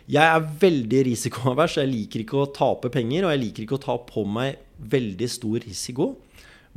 Jeg 0.10 0.24
er 0.34 0.48
veldig 0.64 1.04
risikoavers. 1.12 1.78
Jeg 1.78 1.92
liker 1.92 2.24
ikke 2.24 2.42
å 2.42 2.50
tape 2.56 2.90
penger, 2.94 3.28
og 3.28 3.36
jeg 3.36 3.44
liker 3.44 3.66
ikke 3.66 3.78
å 3.78 3.84
ta 3.84 3.98
på 4.10 4.26
meg 4.26 4.58
veldig 4.80 5.30
stor 5.30 5.62
risiko. 5.62 6.16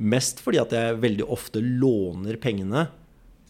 Mest 0.01 0.45
fordi 0.45 0.61
at 0.61 0.75
jeg 0.77 1.01
veldig 1.01 1.27
ofte 1.33 1.63
låner 1.65 2.37
pengene 2.41 2.89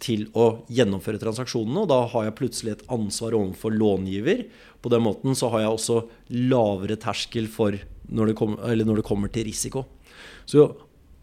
til 0.00 0.26
å 0.38 0.64
gjennomføre 0.72 1.20
transaksjonene. 1.20 1.84
Og 1.84 1.90
da 1.92 2.00
har 2.12 2.26
jeg 2.26 2.36
plutselig 2.38 2.74
et 2.74 2.84
ansvar 2.92 3.36
overfor 3.36 3.74
långiver. 3.74 4.46
På 4.80 4.92
den 4.92 5.04
måten 5.04 5.36
så 5.38 5.52
har 5.52 5.64
jeg 5.64 5.74
også 5.76 5.98
lavere 6.50 6.98
terskel 7.00 7.48
for 7.52 7.76
når 8.10 8.32
det, 8.32 8.36
kom, 8.40 8.56
når 8.58 9.00
det 9.00 9.06
kommer 9.06 9.32
til 9.32 9.46
risiko. 9.46 9.84
Så 10.48 10.66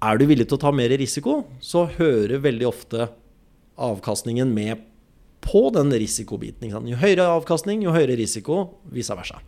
er 0.04 0.20
du 0.20 0.28
villig 0.30 0.48
til 0.48 0.60
å 0.60 0.62
ta 0.62 0.72
mer 0.76 0.94
risiko, 0.94 1.42
så 1.60 1.88
hører 1.98 2.44
veldig 2.44 2.68
ofte 2.70 3.10
avkastningen 3.78 4.54
med 4.54 4.86
på 5.44 5.68
den 5.74 5.92
risikobiten. 5.94 6.70
Jo 6.70 7.00
høyere 7.00 7.28
avkastning, 7.38 7.84
jo 7.86 7.94
høyere 7.96 8.18
risiko, 8.20 8.78
vice 8.94 9.16
versa. 9.18 9.42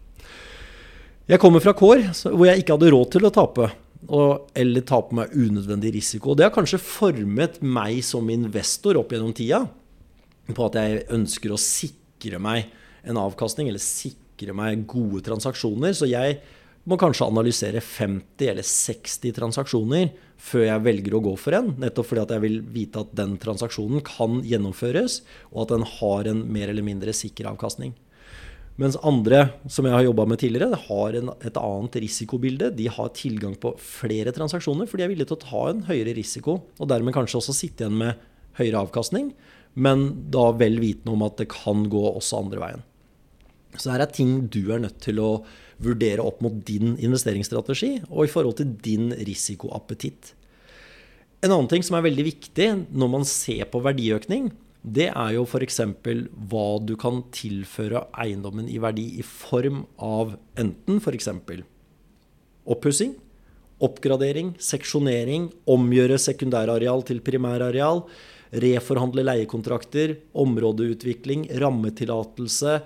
Jeg 1.29 1.41
kommer 1.41 1.61
fra 1.61 1.75
kår 1.77 2.07
hvor 2.33 2.47
jeg 2.47 2.63
ikke 2.63 2.75
hadde 2.77 2.91
råd 2.93 3.11
til 3.13 3.27
å 3.29 3.33
tape. 3.33 3.69
Og, 4.07 4.47
eller 4.55 4.85
ta 4.87 5.01
på 5.03 5.17
meg 5.17 5.33
unødvendig 5.35 5.91
risiko. 5.97 6.35
Det 6.37 6.45
har 6.47 6.53
kanskje 6.55 6.79
formet 6.79 7.59
meg 7.59 7.99
som 8.07 8.29
investor 8.31 8.99
opp 8.99 9.11
gjennom 9.11 9.33
tida. 9.35 9.65
På 10.55 10.69
at 10.69 10.79
jeg 10.79 11.03
ønsker 11.17 11.51
å 11.51 11.59
sikre 11.59 12.39
meg 12.41 12.71
en 13.03 13.19
avkastning, 13.19 13.67
eller 13.69 13.83
sikre 13.83 14.55
meg 14.55 14.85
gode 14.89 15.21
transaksjoner. 15.27 15.91
Så 15.97 16.07
jeg 16.09 16.39
må 16.89 16.97
kanskje 16.99 17.27
analysere 17.27 17.83
50 17.83 18.49
eller 18.53 18.65
60 18.65 19.35
transaksjoner 19.35 20.09
før 20.39 20.63
jeg 20.63 20.85
velger 20.85 21.15
å 21.17 21.23
gå 21.23 21.35
for 21.37 21.57
en. 21.57 21.73
Nettopp 21.81 22.07
fordi 22.09 22.23
at 22.23 22.33
jeg 22.33 22.45
vil 22.45 22.59
vite 22.71 23.03
at 23.03 23.11
den 23.19 23.35
transaksjonen 23.41 24.03
kan 24.07 24.39
gjennomføres, 24.47 25.19
og 25.51 25.65
at 25.65 25.73
den 25.75 25.87
har 25.99 26.29
en 26.31 26.45
mer 26.55 26.71
eller 26.71 26.87
mindre 26.87 27.15
sikker 27.15 27.51
avkastning. 27.51 27.93
Mens 28.79 28.95
andre 29.03 29.41
som 29.67 29.87
jeg 29.87 29.91
har 29.91 30.05
jobba 30.05 30.23
med 30.29 30.39
tidligere, 30.39 30.77
har 30.87 31.15
en, 31.19 31.31
et 31.43 31.57
annet 31.59 31.97
risikobilde. 31.99 32.71
De 32.77 32.87
har 32.87 33.11
tilgang 33.17 33.57
på 33.59 33.73
flere 33.83 34.31
transaksjoner, 34.35 34.87
for 34.87 34.99
de 34.99 35.03
er 35.03 35.11
villige 35.11 35.33
til 35.33 35.39
å 35.39 35.43
ta 35.43 35.63
en 35.73 35.81
høyere 35.89 36.15
risiko. 36.15 36.61
Og 36.79 36.87
dermed 36.87 37.15
kanskje 37.15 37.41
også 37.41 37.57
sitte 37.57 37.83
igjen 37.83 37.99
med 37.99 38.21
høyere 38.59 38.85
avkastning, 38.85 39.33
men 39.75 40.05
da 40.31 40.49
vel 40.55 40.79
vitende 40.79 41.11
om 41.15 41.25
at 41.27 41.41
det 41.41 41.49
kan 41.51 41.83
gå 41.91 42.05
også 42.13 42.39
andre 42.39 42.63
veien. 42.63 42.85
Så 43.75 43.91
her 43.91 44.03
er 44.03 44.11
ting 44.15 44.47
du 44.51 44.71
er 44.73 44.81
nødt 44.81 44.97
til 45.03 45.19
å 45.21 45.29
vurdere 45.83 46.23
opp 46.25 46.39
mot 46.43 46.55
din 46.67 46.95
investeringsstrategi 46.97 47.91
og 48.09 48.25
i 48.25 48.31
forhold 48.31 48.57
til 48.59 48.71
din 48.83 49.11
risikoappetitt. 49.13 50.33
En 51.43 51.53
annen 51.53 51.69
ting 51.71 51.85
som 51.85 51.95
er 51.95 52.07
veldig 52.07 52.25
viktig 52.31 52.67
når 52.89 53.11
man 53.11 53.27
ser 53.27 53.67
på 53.71 53.83
verdiøkning, 53.83 54.49
det 54.79 55.09
er 55.11 55.33
jo 55.35 55.43
f.eks. 55.43 55.81
hva 56.49 56.67
du 56.79 56.95
kan 56.99 57.23
tilføre 57.35 58.05
eiendommen 58.15 58.69
i 58.71 58.79
verdi 58.79 59.09
i 59.19 59.25
form 59.25 59.83
av 59.99 60.37
enten 60.59 61.01
f.eks. 61.03 61.27
oppussing, 62.69 63.13
oppgradering, 63.83 64.53
seksjonering, 64.59 65.49
omgjøre 65.67 66.19
sekundærareal 66.19 67.03
til 67.07 67.19
primærareal, 67.23 68.05
reforhandle 68.63 69.23
leiekontrakter, 69.27 70.15
områdeutvikling, 70.33 71.47
rammetillatelse, 71.61 72.79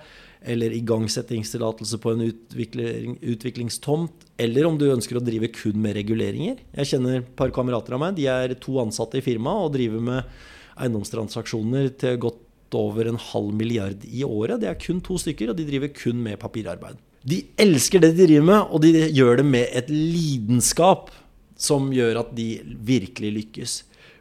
eller 0.44 0.74
igangsettingstillatelse 0.76 1.98
på 2.02 2.12
en 2.12 2.26
utvikling, 2.26 3.14
utviklingstomt, 3.22 4.26
eller 4.36 4.66
om 4.68 4.76
du 4.76 4.90
ønsker 4.92 5.16
å 5.16 5.22
drive 5.24 5.48
kun 5.54 5.78
med 5.80 5.96
reguleringer. 5.96 6.58
Jeg 6.74 6.90
kjenner 6.90 7.22
et 7.22 7.30
par 7.38 7.54
kamerater 7.54 7.96
av 7.96 8.02
meg. 8.02 8.18
De 8.18 8.26
er 8.28 8.52
to 8.60 8.76
ansatte 8.82 9.22
i 9.22 9.24
firmaet 9.24 9.70
og 9.70 9.72
driver 9.78 10.04
med 10.04 10.34
eiendomstransaksjoner 10.80 11.92
til 12.00 12.20
godt 12.22 12.40
over 12.74 13.06
en 13.08 13.20
halv 13.20 13.52
milliard 13.54 14.04
i 14.08 14.24
året. 14.26 14.60
Det 14.62 14.70
er 14.70 14.78
kun 14.80 15.02
to 15.04 15.18
stykker, 15.20 15.52
og 15.52 15.58
de 15.58 15.66
driver 15.68 15.92
kun 15.94 16.22
med 16.22 16.40
papirarbeid. 16.42 16.98
De 17.24 17.40
elsker 17.60 18.02
det 18.02 18.14
de 18.16 18.26
driver 18.26 18.48
med, 18.50 18.70
og 18.74 18.82
de 18.84 19.06
gjør 19.14 19.40
det 19.40 19.46
med 19.48 19.70
et 19.72 19.90
lidenskap 19.92 21.12
som 21.56 21.92
gjør 21.94 22.20
at 22.24 22.32
de 22.36 22.48
virkelig 22.84 23.30
lykkes. 23.38 23.76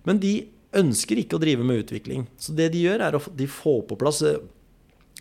Men 0.08 0.22
de 0.22 0.36
ønsker 0.78 1.20
ikke 1.20 1.38
å 1.38 1.42
drive 1.42 1.66
med 1.66 1.84
utvikling. 1.84 2.28
Så 2.38 2.56
det 2.56 2.72
de 2.74 2.86
gjør, 2.86 3.04
er 3.04 3.18
å 3.18 3.22
de 3.36 3.50
får 3.50 3.84
på 3.90 3.98
plass 4.00 4.24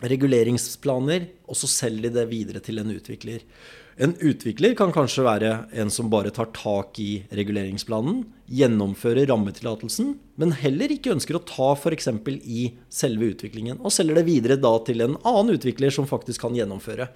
reguleringsplaner, 0.02 1.28
og 1.46 1.58
så 1.58 1.70
selger 1.70 2.08
de 2.10 2.16
det 2.20 2.28
videre 2.30 2.62
til 2.64 2.80
en 2.82 2.92
utvikler. 2.94 3.42
En 4.00 4.14
utvikler 4.24 4.72
kan 4.76 4.92
kanskje 4.94 5.24
være 5.26 5.50
en 5.76 5.90
som 5.92 6.08
bare 6.12 6.30
tar 6.32 6.48
tak 6.56 6.96
i 7.02 7.24
reguleringsplanen, 7.34 8.22
gjennomfører 8.48 9.28
rammetillatelsen, 9.28 10.14
men 10.40 10.54
heller 10.56 10.94
ikke 10.94 11.12
ønsker 11.12 11.36
å 11.36 11.42
ta 11.44 11.72
f.eks. 11.76 12.08
i 12.48 12.62
selve 12.92 13.28
utviklingen, 13.34 13.82
og 13.84 13.92
selger 13.92 14.16
det 14.16 14.24
videre 14.28 14.56
da 14.60 14.72
til 14.86 15.04
en 15.04 15.18
annen 15.28 15.58
utvikler 15.58 15.92
som 15.92 16.08
faktisk 16.08 16.46
kan 16.46 16.56
gjennomføre. 16.56 17.10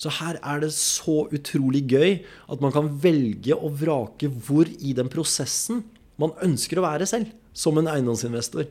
Så 0.00 0.12
her 0.20 0.38
er 0.38 0.62
det 0.62 0.70
så 0.76 1.24
utrolig 1.34 1.82
gøy 1.90 2.20
at 2.22 2.62
man 2.62 2.74
kan 2.74 2.92
velge 3.02 3.56
å 3.56 3.72
vrake 3.82 4.30
hvor 4.46 4.70
i 4.70 4.94
den 4.96 5.10
prosessen 5.12 5.82
man 6.20 6.36
ønsker 6.44 6.78
å 6.78 6.86
være 6.86 7.10
selv, 7.10 7.34
som 7.52 7.78
en 7.80 7.90
eiendomsinvestor. 7.90 8.70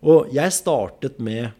Og 0.00 0.32
jeg 0.32 0.56
startet 0.56 1.20
med 1.20 1.52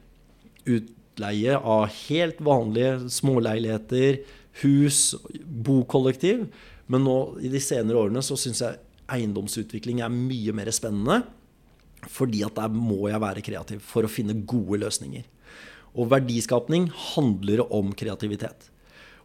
utleie 0.64 1.60
av 1.60 1.86
helt 2.08 2.40
vanlige 2.44 3.12
småleiligheter, 3.12 4.20
hus, 4.62 5.14
bokollektiv. 5.66 6.46
Men 6.92 7.06
nå 7.06 7.16
i 7.42 7.50
de 7.52 7.62
senere 7.62 8.06
årene 8.06 8.22
så 8.24 8.38
syns 8.38 8.62
jeg 8.62 8.80
eiendomsutvikling 9.12 10.02
er 10.02 10.12
mye 10.12 10.54
mer 10.56 10.70
spennende. 10.74 11.22
Fordi 12.12 12.44
at 12.46 12.58
der 12.58 12.70
må 12.72 13.08
jeg 13.10 13.22
være 13.22 13.44
kreativ 13.44 13.82
for 13.84 14.06
å 14.06 14.10
finne 14.10 14.36
gode 14.46 14.80
løsninger. 14.84 15.24
Og 15.96 16.10
verdiskapning 16.12 16.90
handler 17.14 17.64
om 17.72 17.92
kreativitet. 17.96 18.68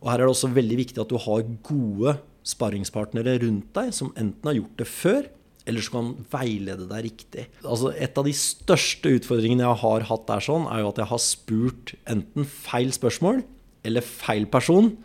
Og 0.02 0.10
her 0.10 0.22
er 0.22 0.26
det 0.26 0.34
også 0.34 0.54
veldig 0.56 0.80
viktig 0.80 1.02
at 1.04 1.12
du 1.12 1.20
har 1.22 1.46
gode 1.68 2.16
sparringspartnere 2.48 3.38
rundt 3.44 3.70
deg 3.76 3.92
som 3.94 4.10
enten 4.18 4.50
har 4.50 4.58
gjort 4.58 4.80
det 4.80 4.88
før, 4.90 5.28
eller 5.70 5.86
som 5.86 5.98
kan 5.98 6.08
veilede 6.32 6.88
deg 6.90 7.06
riktig. 7.06 7.44
Altså, 7.62 7.92
et 7.94 8.18
av 8.18 8.26
de 8.26 8.34
største 8.34 9.12
utfordringene 9.20 9.68
jeg 9.68 9.82
har 9.84 10.08
hatt 10.10 10.26
der, 10.32 10.42
sånn, 10.42 10.66
er 10.72 10.82
jo 10.82 10.90
at 10.90 11.02
jeg 11.04 11.12
har 11.12 11.22
spurt 11.22 11.94
enten 12.10 12.48
feil 12.50 12.90
spørsmål 12.96 13.44
eller 13.86 14.06
feil 14.06 14.48
person 14.50 14.96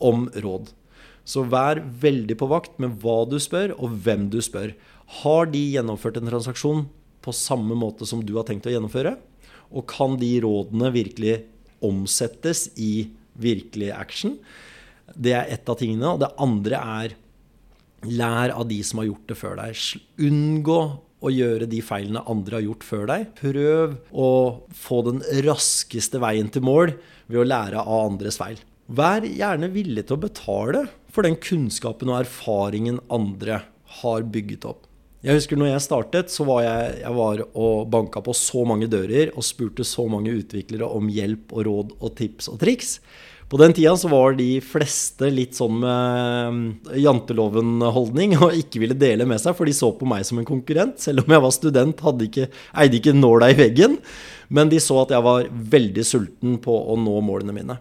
om 0.00 0.28
råd. 0.34 0.72
Så 1.28 1.44
vær 1.46 1.82
veldig 2.02 2.36
på 2.40 2.48
vakt 2.50 2.80
med 2.82 2.98
hva 3.02 3.22
du 3.28 3.38
spør, 3.42 3.74
og 3.78 3.94
hvem 4.04 4.28
du 4.32 4.40
spør. 4.42 4.74
Har 5.20 5.50
de 5.52 5.62
gjennomført 5.76 6.18
en 6.18 6.30
transaksjon 6.30 6.86
på 7.20 7.34
samme 7.36 7.76
måte 7.78 8.08
som 8.08 8.24
du 8.24 8.34
har 8.38 8.48
tenkt 8.48 8.68
å 8.68 8.74
gjennomføre? 8.74 9.16
Og 9.70 9.86
kan 9.90 10.16
de 10.18 10.32
rådene 10.42 10.90
virkelig 10.94 11.42
omsettes 11.84 12.68
i 12.80 13.10
virkelig 13.40 13.92
action? 13.94 14.38
Det 15.14 15.34
er 15.36 15.52
ett 15.52 15.68
av 15.70 15.78
tingene. 15.80 16.14
Og 16.14 16.22
det 16.24 16.32
andre 16.40 16.80
er 17.00 17.18
Lær 18.08 18.48
av 18.54 18.64
de 18.64 18.78
som 18.86 19.02
har 19.02 19.10
gjort 19.10 19.28
det 19.28 19.36
før 19.36 19.58
deg. 19.58 19.80
Unngå 20.24 20.78
å 21.20 21.32
gjøre 21.32 21.66
de 21.68 21.82
feilene 21.84 22.22
andre 22.32 22.56
har 22.56 22.64
gjort 22.64 22.86
før 22.86 23.02
deg. 23.10 23.26
Prøv 23.36 23.98
å 24.08 24.30
få 24.72 25.02
den 25.10 25.20
raskeste 25.44 26.20
veien 26.22 26.48
til 26.52 26.64
mål 26.64 26.94
ved 27.28 27.42
å 27.42 27.44
lære 27.44 27.82
av 27.82 28.06
andres 28.06 28.40
feil. 28.40 28.56
Vær 28.90 29.22
gjerne 29.22 29.68
villig 29.70 30.02
til 30.08 30.16
å 30.16 30.22
betale 30.24 30.86
for 31.14 31.22
den 31.22 31.36
kunnskapen 31.38 32.10
og 32.10 32.24
erfaringen 32.24 32.96
andre 33.12 33.60
har 34.00 34.24
bygget 34.26 34.64
opp. 34.66 34.88
Jeg 35.22 35.36
husker 35.36 35.58
når 35.60 35.68
jeg 35.68 35.84
startet, 35.84 36.32
så 36.32 36.46
var 36.48 36.62
jeg, 36.64 36.94
jeg 37.04 37.14
var 37.14 37.42
og 37.46 37.90
banka 37.92 38.22
på 38.24 38.34
så 38.34 38.64
mange 38.66 38.88
dører 38.90 39.30
og 39.36 39.44
spurte 39.46 39.84
så 39.86 40.08
mange 40.10 40.32
utviklere 40.32 40.88
om 40.90 41.10
hjelp 41.12 41.52
og 41.54 41.66
råd 41.68 41.92
og 42.00 42.14
tips 42.18 42.48
og 42.50 42.56
triks. 42.62 42.96
På 43.50 43.60
den 43.60 43.74
tida 43.76 43.92
så 43.98 44.10
var 44.10 44.34
de 44.38 44.48
fleste 44.62 45.28
litt 45.30 45.54
sånn 45.58 45.76
med 45.82 46.88
janteloven-holdning 46.98 48.34
og 48.40 48.56
ikke 48.58 48.82
ville 48.82 48.98
dele 48.98 49.26
med 49.28 49.42
seg, 49.42 49.54
for 49.58 49.70
de 49.70 49.74
så 49.76 49.92
på 49.94 50.08
meg 50.08 50.26
som 50.26 50.40
en 50.40 50.48
konkurrent. 50.48 50.98
Selv 51.02 51.22
om 51.22 51.34
jeg 51.36 51.44
var 51.46 51.54
student, 51.54 52.02
ikke, 52.26 52.48
eide 52.74 52.98
ikke 52.98 53.14
nåla 53.14 53.52
i 53.52 53.58
veggen. 53.58 54.00
Men 54.50 54.70
de 54.72 54.82
så 54.82 54.98
at 55.04 55.14
jeg 55.14 55.26
var 55.26 55.46
veldig 55.76 56.06
sulten 56.06 56.58
på 56.62 56.74
å 56.74 56.98
nå 56.98 57.20
målene 57.26 57.54
mine. 57.54 57.78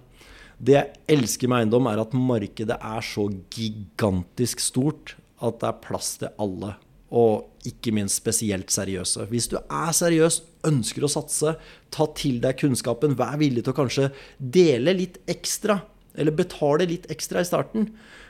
Det 0.60 0.76
jeg 0.76 1.02
elsker 1.16 1.50
med 1.50 1.64
eiendom, 1.64 1.88
er 1.88 2.02
at 2.04 2.16
markedet 2.16 2.76
er 2.76 3.06
så 3.06 3.30
gigantisk 3.54 4.62
stort 4.64 5.16
at 5.40 5.62
det 5.62 5.70
er 5.70 5.82
plass 5.86 6.18
til 6.20 6.34
alle 6.42 6.76
og 7.10 7.66
ikke 7.66 7.94
minst 7.96 8.20
spesielt 8.22 8.70
seriøse. 8.70 9.26
Hvis 9.32 9.50
du 9.50 9.58
er 9.58 9.94
seriøs, 9.96 10.42
ønsker 10.70 11.06
å 11.06 11.12
satse, 11.12 11.56
ta 11.94 12.06
til 12.18 12.38
deg 12.44 12.60
kunnskapen, 12.60 13.16
vær 13.18 13.40
villig 13.42 13.64
til 13.66 13.74
å 13.74 13.80
kanskje 13.80 14.10
dele 14.38 14.94
litt 14.98 15.18
ekstra, 15.30 15.80
eller 16.20 16.36
betale 16.38 16.88
litt 16.90 17.08
ekstra 17.12 17.42
i 17.42 17.50
starten, 17.50 17.90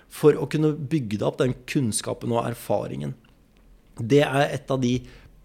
for 0.09 0.37
å 0.39 0.47
kunne 0.49 0.71
bygge 0.73 1.19
deg 1.19 1.27
opp 1.27 1.41
den 1.41 1.57
kunnskapen 1.69 2.31
og 2.33 2.45
erfaringen. 2.47 3.17
Det 3.99 4.23
er 4.23 4.47
et 4.47 4.71
av 4.71 4.79
de 4.81 4.95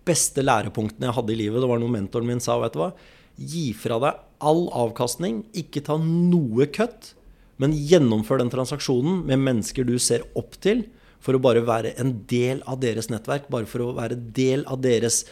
beste 0.07 0.45
lærepunktene 0.45 1.09
jeg 1.09 1.17
hadde 1.19 1.35
i 1.35 1.41
livet. 1.43 1.61
Det 1.61 1.69
var 1.69 1.83
noe 1.83 1.93
mentoren 1.93 2.29
min 2.29 2.43
sa. 2.45 2.61
vet 2.63 2.77
du 2.77 2.81
hva? 2.85 2.93
Gi 3.35 3.67
fra 3.77 3.99
deg 3.99 4.23
all 4.45 4.67
avkastning, 4.77 5.43
ikke 5.57 5.83
ta 5.87 5.97
noe 6.01 6.69
kutt, 6.75 7.15
men 7.63 7.75
gjennomfør 7.75 8.43
den 8.43 8.53
transaksjonen 8.53 9.23
med 9.29 9.43
mennesker 9.43 9.87
du 9.87 9.97
ser 10.03 10.27
opp 10.39 10.59
til 10.65 10.85
for 11.25 11.37
å 11.37 11.43
bare 11.43 11.63
være 11.65 11.95
en 12.03 12.13
del 12.29 12.61
av 12.69 12.81
deres 12.83 13.09
nettverk, 13.13 13.49
bare 13.53 13.69
for 13.71 13.85
å 13.85 13.95
være 13.97 14.19
del 14.37 14.67
av 14.69 14.83
deres 14.85 15.23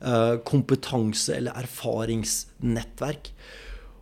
uh, 0.00 0.38
kompetanse- 0.48 1.36
eller 1.36 1.58
erfaringsnettverk. 1.60 3.32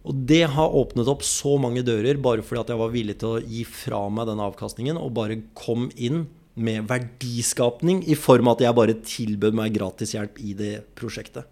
Og 0.08 0.20
det 0.30 0.44
har 0.54 0.76
åpnet 0.76 1.08
opp 1.12 1.24
så 1.26 1.56
mange 1.60 1.82
dører 1.84 2.20
bare 2.22 2.44
fordi 2.46 2.62
at 2.62 2.70
jeg 2.72 2.80
var 2.80 2.92
villig 2.94 3.18
til 3.20 3.34
å 3.34 3.42
gi 3.42 3.64
fra 3.68 4.06
meg 4.12 4.30
den 4.30 4.40
avkastningen 4.40 5.00
og 5.00 5.12
bare 5.18 5.42
kom 5.58 5.90
inn 6.00 6.24
med 6.60 6.88
verdiskapning 6.88 8.02
i 8.08 8.16
form 8.18 8.48
av 8.48 8.58
at 8.58 8.64
jeg 8.64 8.78
bare 8.78 8.96
tilbød 9.06 9.58
meg 9.60 9.74
gratis 9.76 10.14
hjelp 10.16 10.40
i 10.42 10.54
det 10.56 10.74
prosjektet. 10.98 11.46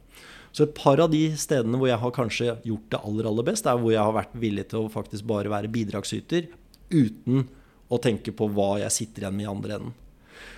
Så 0.59 0.65
et 0.67 0.75
par 0.75 0.99
av 0.99 1.13
de 1.13 1.21
stedene 1.39 1.79
hvor 1.79 1.87
jeg 1.87 2.03
har 2.03 2.11
kanskje 2.17 2.57
gjort 2.67 2.89
det 2.91 2.99
aller, 2.99 3.27
aller 3.31 3.47
best, 3.47 3.69
er 3.71 3.79
hvor 3.79 3.93
jeg 3.95 4.03
har 4.03 4.17
vært 4.17 4.33
villig 4.43 4.65
til 4.73 4.81
å 4.89 4.91
faktisk 4.91 5.29
bare 5.31 5.53
være 5.53 5.71
bidragsyter 5.71 6.49
uten 6.91 7.45
å 7.87 8.01
tenke 8.03 8.35
på 8.35 8.49
hva 8.57 8.73
jeg 8.83 8.91
sitter 8.97 9.23
igjen 9.23 9.37
med 9.39 9.47
i 9.47 9.53
andre 9.53 9.77
enden. 9.77 9.95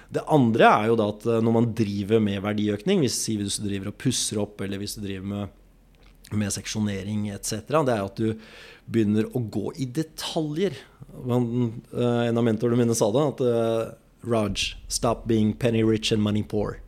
Det 0.08 0.24
andre 0.32 0.70
er 0.70 0.88
jo 0.88 0.96
da 1.02 1.10
at 1.12 1.26
eh, 1.28 1.42
når 1.44 1.54
man 1.58 1.68
driver 1.76 2.24
med 2.24 2.40
verdiøkning, 2.46 3.04
hvis, 3.04 3.18
hvis 3.28 3.60
du 3.60 3.68
driver 3.68 3.92
og 3.92 3.98
pusser 4.00 4.40
opp, 4.40 4.64
eller 4.64 4.80
hvis 4.80 4.96
du 4.96 5.04
driver 5.04 5.28
med, 5.34 5.52
med 6.32 6.56
seksjonering 6.56 7.28
etc., 7.36 7.60
det 7.68 7.94
er 7.98 8.02
at 8.08 8.24
du 8.24 8.32
begynner 8.90 9.28
å 9.36 9.44
gå 9.52 9.74
i 9.84 9.90
detaljer. 10.00 10.80
Eh, 11.12 11.36
en 12.24 12.40
av 12.40 12.46
mentorene 12.48 12.80
mine 12.80 12.96
sa 12.96 13.12
det, 13.12 13.26
at 13.34 13.44
eh, 13.52 13.84
Raj, 14.32 14.70
stop 14.88 15.28
being 15.28 15.52
penny 15.52 15.84
rich 15.84 16.10
and 16.10 16.24
money 16.24 16.42
poor. 16.42 16.80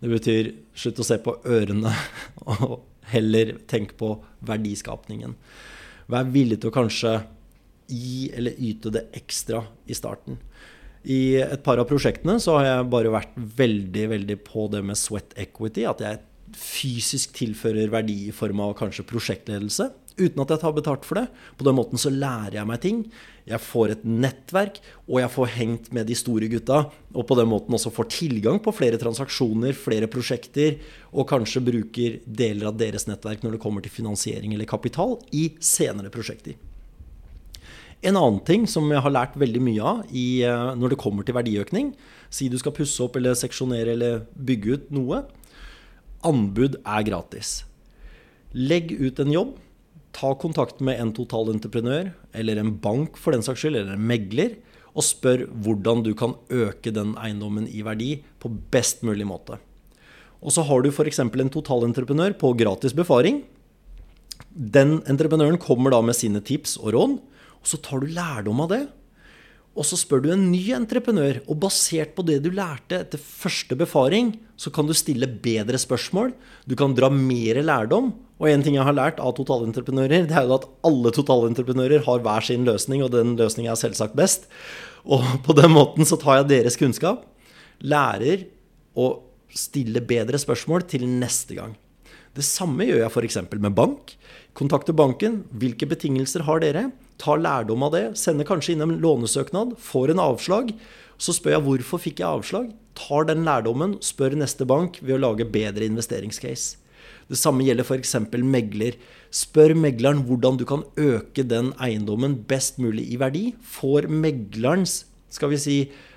Det 0.00 0.08
betyr 0.08 0.52
slutt 0.76 1.02
å 1.02 1.06
se 1.06 1.18
på 1.22 1.36
ørene, 1.44 1.92
og 2.52 2.80
heller 3.10 3.56
tenk 3.70 3.96
på 4.00 4.14
verdiskapningen. 4.46 5.36
Vær 6.10 6.30
villig 6.32 6.60
til 6.60 6.70
å 6.70 6.74
kanskje 6.74 7.18
gi 7.90 8.30
eller 8.36 8.58
yte 8.62 8.92
det 8.94 9.08
ekstra 9.18 9.64
i 9.90 9.96
starten. 9.98 10.38
I 11.00 11.40
et 11.40 11.62
par 11.64 11.80
av 11.80 11.88
prosjektene 11.88 12.36
så 12.42 12.58
har 12.58 12.66
jeg 12.66 12.90
bare 12.92 13.12
vært 13.12 13.36
veldig 13.36 14.08
veldig 14.12 14.36
på 14.44 14.66
det 14.72 14.82
med 14.84 14.98
sweat 15.00 15.32
equity. 15.40 15.86
At 15.88 16.02
jeg 16.04 16.20
fysisk 16.56 17.34
tilfører 17.38 17.92
verdi 17.92 18.26
i 18.28 18.34
form 18.36 18.60
av 18.64 18.74
kanskje 18.78 19.06
prosjektledelse. 19.08 19.88
Uten 20.20 20.42
at 20.44 20.52
jeg 20.52 20.60
tar 20.62 20.74
betalt 20.76 21.06
for 21.08 21.16
det. 21.16 21.26
På 21.56 21.64
den 21.66 21.76
måten 21.78 22.00
så 22.00 22.12
lærer 22.12 22.58
jeg 22.58 22.68
meg 22.68 22.80
ting. 22.84 23.02
Jeg 23.48 23.64
får 23.64 23.94
et 23.94 24.02
nettverk, 24.04 24.80
og 25.08 25.20
jeg 25.22 25.32
får 25.32 25.52
hengt 25.56 25.92
med 25.96 26.06
de 26.10 26.16
store 26.18 26.50
gutta. 26.52 26.82
Og 27.16 27.26
på 27.26 27.38
den 27.38 27.48
måten 27.50 27.74
også 27.76 27.92
får 27.94 28.10
tilgang 28.12 28.60
på 28.62 28.74
flere 28.76 29.00
transaksjoner, 29.00 29.72
flere 29.76 30.10
prosjekter. 30.12 30.76
Og 31.10 31.28
kanskje 31.30 31.64
bruker 31.64 32.18
deler 32.26 32.68
av 32.70 32.76
deres 32.80 33.08
nettverk 33.08 33.46
når 33.46 33.56
det 33.56 33.62
kommer 33.64 33.84
til 33.84 33.94
finansiering 33.94 34.52
eller 34.54 34.68
kapital 34.68 35.16
i 35.32 35.48
senere 35.64 36.12
prosjekter. 36.12 36.58
En 38.00 38.16
annen 38.16 38.40
ting 38.48 38.62
som 38.70 38.86
jeg 38.88 39.02
har 39.04 39.12
lært 39.12 39.34
veldig 39.36 39.60
mye 39.60 39.84
av 39.84 40.12
i, 40.16 40.42
eh, 40.44 40.74
når 40.76 40.94
det 40.94 41.00
kommer 41.02 41.24
til 41.24 41.36
verdiøkning, 41.36 41.92
si 42.32 42.48
du 42.48 42.56
skal 42.58 42.72
pusse 42.72 43.00
opp 43.04 43.16
eller 43.16 43.36
seksjonere 43.36 43.92
eller 43.92 44.22
bygge 44.36 44.72
ut 44.72 44.86
noe, 44.94 45.24
anbud 46.24 46.78
er 46.80 47.04
gratis. 47.04 47.64
Legg 48.56 48.94
ut 48.96 49.20
en 49.20 49.32
jobb. 49.32 49.58
Ta 50.16 50.34
kontakt 50.34 50.82
med 50.84 51.00
en 51.00 51.12
totalentreprenør 51.16 52.10
eller 52.36 52.60
en 52.60 52.74
bank 52.82 53.18
for 53.20 53.34
den 53.34 53.44
saks 53.46 53.62
skyld, 53.62 53.78
eller 53.78 53.96
en 53.96 54.06
megler, 54.10 54.58
og 54.90 55.06
spør 55.06 55.46
hvordan 55.62 56.02
du 56.06 56.12
kan 56.18 56.34
øke 56.50 56.90
den 56.94 57.14
eiendommen 57.20 57.68
i 57.70 57.84
verdi 57.86 58.16
på 58.42 58.50
best 58.74 59.04
mulig 59.06 59.28
måte. 59.28 59.60
Og 60.40 60.54
så 60.54 60.64
har 60.66 60.82
du 60.82 60.90
f.eks. 60.90 61.20
en 61.22 61.52
totalentreprenør 61.52 62.34
på 62.40 62.54
gratis 62.58 62.96
befaring. 62.96 63.42
Den 64.50 64.98
entreprenøren 65.06 65.60
kommer 65.60 65.92
da 65.94 66.00
med 66.02 66.16
sine 66.16 66.40
tips 66.42 66.78
og 66.80 66.94
råd. 66.96 67.18
Og 67.60 67.68
så 67.68 67.78
tar 67.84 68.00
du 68.00 68.10
lærdom 68.10 68.64
av 68.64 68.72
det. 68.72 68.84
Og 69.78 69.86
så 69.86 69.98
spør 70.00 70.24
du 70.24 70.30
en 70.34 70.48
ny 70.50 70.72
entreprenør, 70.74 71.38
og 71.46 71.60
basert 71.62 72.16
på 72.16 72.24
det 72.26 72.40
du 72.42 72.50
lærte 72.50 72.98
etter 73.04 73.20
første 73.22 73.76
befaring, 73.78 74.32
så 74.58 74.72
kan 74.74 74.88
du 74.88 74.96
stille 74.96 75.28
bedre 75.30 75.78
spørsmål. 75.78 76.32
Du 76.66 76.74
kan 76.76 76.96
dra 76.96 77.08
mer 77.12 77.60
lærdom. 77.62 78.10
Og 78.40 78.48
en 78.48 78.62
ting 78.64 78.78
jeg 78.78 78.86
har 78.86 78.96
lært 78.96 79.20
av 79.20 79.34
totalentreprenører, 79.36 80.24
det 80.28 80.36
er 80.36 80.46
jo 80.48 80.56
at 80.56 80.68
alle 80.88 81.12
totalentreprenører 81.12 82.06
har 82.06 82.22
hver 82.24 82.46
sin 82.46 82.64
løsning, 82.68 83.04
og 83.04 83.12
den 83.12 83.34
løsningen 83.36 83.74
er 83.74 83.80
selvsagt 83.80 84.16
best. 84.16 84.48
Og 85.04 85.26
på 85.44 85.56
den 85.58 85.74
måten 85.74 86.08
så 86.08 86.16
tar 86.20 86.40
jeg 86.40 86.50
deres 86.54 86.80
kunnskap, 86.80 87.26
lærer 87.84 88.46
å 88.96 89.12
stille 89.52 90.00
bedre 90.04 90.40
spørsmål 90.40 90.86
til 90.88 91.04
neste 91.10 91.58
gang. 91.58 91.76
Det 92.32 92.46
samme 92.46 92.86
gjør 92.86 93.02
jeg 93.02 93.12
f.eks. 93.12 93.38
med 93.58 93.76
bank. 93.76 94.14
Kontakter 94.56 94.94
banken. 94.96 95.42
Hvilke 95.50 95.88
betingelser 95.90 96.46
har 96.46 96.62
dere? 96.62 96.88
tar 97.20 97.40
lærdom 97.40 97.84
av 97.86 97.94
det, 97.94 98.04
sender 98.18 98.48
kanskje 98.48 98.74
inn 98.74 98.84
en 98.84 98.98
lånesøknad, 99.02 99.76
får 99.80 100.14
en 100.14 100.22
avslag. 100.24 100.74
Så 101.20 101.34
spør 101.36 101.58
jeg 101.58 101.66
hvorfor 101.66 102.00
fikk 102.00 102.22
jeg 102.22 102.28
avslag. 102.40 102.70
Tar 102.96 103.28
den 103.28 103.44
lærdommen, 103.44 103.98
spør 104.04 104.38
neste 104.40 104.66
bank 104.68 104.98
ved 105.02 105.18
å 105.18 105.24
lage 105.26 105.48
bedre 105.48 105.88
investeringscase. 105.88 106.78
Det 107.30 107.38
samme 107.38 107.62
gjelder 107.62 107.86
f.eks. 107.86 108.16
megler. 108.42 108.98
Spør 109.30 109.76
megleren 109.78 110.24
hvordan 110.26 110.58
du 110.58 110.66
kan 110.66 110.82
øke 110.98 111.46
den 111.46 111.70
eiendommen 111.78 112.40
best 112.50 112.82
mulig 112.82 113.06
i 113.14 113.20
verdi. 113.20 113.44
Får 113.62 114.10
meglerens 114.10 115.04
skal 115.30 115.52
vi 115.52 115.60
si, 115.62 115.76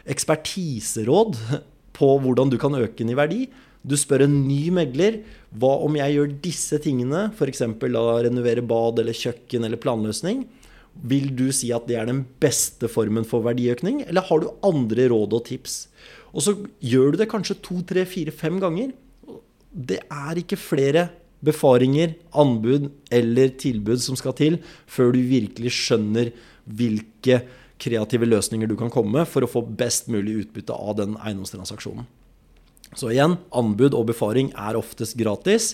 ekspertiseråd 0.09 1.37
på 1.97 2.09
hvordan 2.23 2.49
du 2.49 2.57
kan 2.61 2.75
øke 2.79 3.03
den 3.03 3.13
i 3.13 3.17
verdi. 3.17 3.45
Du 3.83 3.95
spør 3.99 4.25
en 4.25 4.35
ny 4.47 4.71
megler 4.73 5.19
hva 5.59 5.75
om 5.85 5.97
jeg 5.99 6.15
gjør 6.15 6.35
disse 6.43 6.79
tingene, 6.81 7.27
f.eks. 7.35 7.61
renovere 7.83 8.63
bad 8.65 9.01
eller 9.03 9.17
kjøkken 9.17 9.67
eller 9.67 9.81
planløsning. 9.81 10.45
Vil 10.93 11.31
du 11.35 11.47
si 11.53 11.71
at 11.73 11.87
det 11.89 11.97
er 11.99 12.09
den 12.09 12.23
beste 12.41 12.87
formen 12.89 13.25
for 13.25 13.45
verdiøkning, 13.45 14.03
eller 14.07 14.25
har 14.25 14.41
du 14.41 14.51
andre 14.65 15.09
råd 15.11 15.33
og 15.35 15.45
tips? 15.49 15.87
Og 16.33 16.45
så 16.45 16.55
gjør 16.81 17.13
du 17.13 17.21
det 17.21 17.29
kanskje 17.29 17.59
to, 17.61 17.81
tre, 17.85 18.05
fire, 18.09 18.33
fem 18.33 18.59
ganger. 18.61 18.93
Det 19.73 19.99
er 20.05 20.39
ikke 20.39 20.59
flere 20.59 21.07
befaringer, 21.43 22.13
anbud 22.31 22.87
eller 23.11 23.51
tilbud 23.59 23.99
som 23.99 24.15
skal 24.19 24.35
til 24.37 24.59
før 24.87 25.11
du 25.15 25.19
virkelig 25.27 25.73
skjønner 25.75 26.31
hvilke 26.63 27.41
kreative 27.83 28.29
løsninger 28.29 28.69
du 28.69 28.77
kan 28.79 28.91
komme 28.93 29.17
med 29.17 29.27
for 29.27 29.43
å 29.43 29.49
få 29.49 29.65
best 29.65 30.07
mulig 30.13 30.45
utbytte 30.45 30.75
av 30.75 31.01
den 31.01 31.17
eiendomstransaksjonen. 31.19 32.05
Så 32.93 33.09
igjen, 33.09 33.39
anbud 33.57 33.95
og 33.97 34.11
befaring 34.11 34.51
er 34.53 34.77
oftest 34.77 35.17
gratis. 35.17 35.71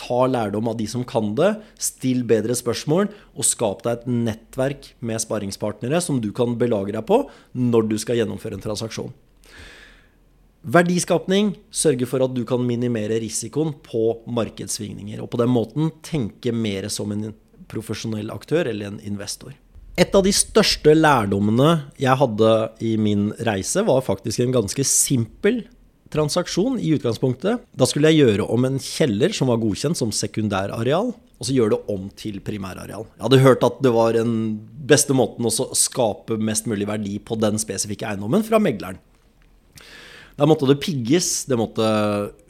Ta 0.00 0.24
lærdom 0.24 0.70
av 0.72 0.78
de 0.78 0.86
som 0.88 1.04
kan 1.04 1.34
det. 1.36 1.50
Still 1.76 2.22
bedre 2.28 2.56
spørsmål, 2.56 3.10
og 3.36 3.44
skap 3.46 3.84
deg 3.84 4.00
et 4.00 4.06
nettverk 4.08 4.88
med 5.04 5.20
sparringspartnere 5.20 6.00
som 6.00 6.22
du 6.24 6.30
kan 6.36 6.56
belage 6.60 6.94
deg 6.96 7.04
på 7.08 7.26
når 7.58 7.90
du 7.92 7.98
skal 8.00 8.22
gjennomføre 8.22 8.56
en 8.56 8.64
transaksjon. 8.64 9.12
Verdiskapning 10.62 11.56
sørger 11.74 12.06
for 12.06 12.22
at 12.22 12.34
du 12.36 12.44
kan 12.46 12.62
minimere 12.62 13.18
risikoen 13.22 13.72
på 13.82 14.20
markedssvingninger, 14.30 15.18
og 15.18 15.32
på 15.32 15.40
den 15.40 15.50
måten 15.50 15.90
tenke 16.06 16.54
mer 16.54 16.86
som 16.92 17.10
en 17.14 17.32
profesjonell 17.72 18.30
aktør 18.30 18.70
eller 18.70 18.92
en 18.92 19.00
investor. 19.02 19.56
Et 19.98 20.14
av 20.14 20.22
de 20.24 20.32
største 20.32 20.94
lærdommene 20.94 21.82
jeg 22.00 22.16
hadde 22.16 22.52
i 22.80 22.94
min 22.96 23.30
reise, 23.44 23.82
var 23.84 24.06
faktisk 24.06 24.40
en 24.40 24.54
ganske 24.54 24.86
simpel 24.86 25.64
transaksjon 26.12 26.78
i 26.80 26.94
utgangspunktet. 26.94 27.66
Da 27.74 27.88
skulle 27.88 28.12
jeg 28.12 28.22
gjøre 28.22 28.46
om 28.52 28.68
en 28.68 28.78
kjeller 28.80 29.34
som 29.34 29.50
var 29.50 29.60
godkjent 29.60 29.98
som 29.98 30.12
sekundærareal, 30.14 31.12
og 31.12 31.48
så 31.48 31.56
gjøre 31.56 31.74
det 31.74 31.92
om 31.92 32.08
til 32.16 32.38
primærareal. 32.44 33.08
Jeg 33.16 33.24
hadde 33.26 33.42
hørt 33.42 33.64
at 33.66 33.80
det 33.82 33.92
var 33.96 34.14
den 34.14 34.34
beste 34.86 35.16
måten 35.16 35.48
å 35.48 35.72
skape 35.74 36.38
mest 36.38 36.68
mulig 36.70 36.86
verdi 36.86 37.18
på 37.18 37.40
den 37.40 37.58
spesifikke 37.60 38.12
eiendommen 38.12 38.46
fra 38.46 38.62
megleren. 38.62 39.00
Da 40.38 40.48
måtte 40.48 40.68
det 40.70 40.80
pigges, 40.80 41.44
det 41.48 41.58
måtte 41.60 41.86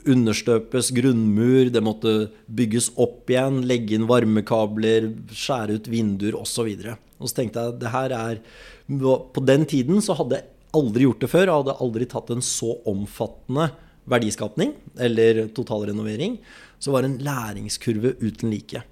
understøpes 0.08 0.90
grunnmur, 0.94 1.70
det 1.74 1.82
måtte 1.82 2.12
bygges 2.46 2.90
opp 3.00 3.30
igjen, 3.30 3.62
legge 3.68 3.96
inn 3.96 4.08
varmekabler, 4.10 5.10
skjære 5.34 5.78
ut 5.78 5.90
vinduer 5.90 6.38
osv. 6.38 6.68
Og, 6.68 6.84
så 6.86 6.96
og 7.18 7.30
så 7.30 7.38
tenkte 7.38 7.64
jeg 7.64 7.78
det 7.82 7.92
her 7.94 8.14
er 8.16 8.42
På 8.88 9.44
den 9.46 9.66
tiden 9.66 10.02
så 10.02 10.16
hadde 10.18 10.42
aldri 10.74 11.06
gjort 11.06 11.22
det 11.22 11.30
før 11.30 11.46
Jeg 11.46 11.58
hadde 11.60 11.80
aldri 11.84 12.08
tatt 12.10 12.30
en 12.32 12.44
så 12.44 12.76
omfattende 12.88 13.70
verdiskapning 14.10 14.74
eller 14.98 15.46
totalrenovering. 15.54 16.38
Så 16.82 16.90
var 16.90 17.02
det 17.02 17.12
en 17.12 17.24
læringskurve 17.26 18.16
uten 18.22 18.50
like. 18.50 18.82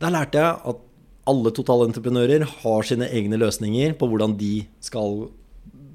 Der 0.00 0.14
lærte 0.14 0.40
jeg 0.40 0.60
at 0.72 0.84
alle 1.28 1.52
totalentreprenører 1.52 2.46
har 2.62 2.86
sine 2.88 3.08
egne 3.12 3.36
løsninger 3.40 3.92
på 4.00 4.08
hvordan 4.08 4.38
de 4.40 4.62
skal 4.80 5.26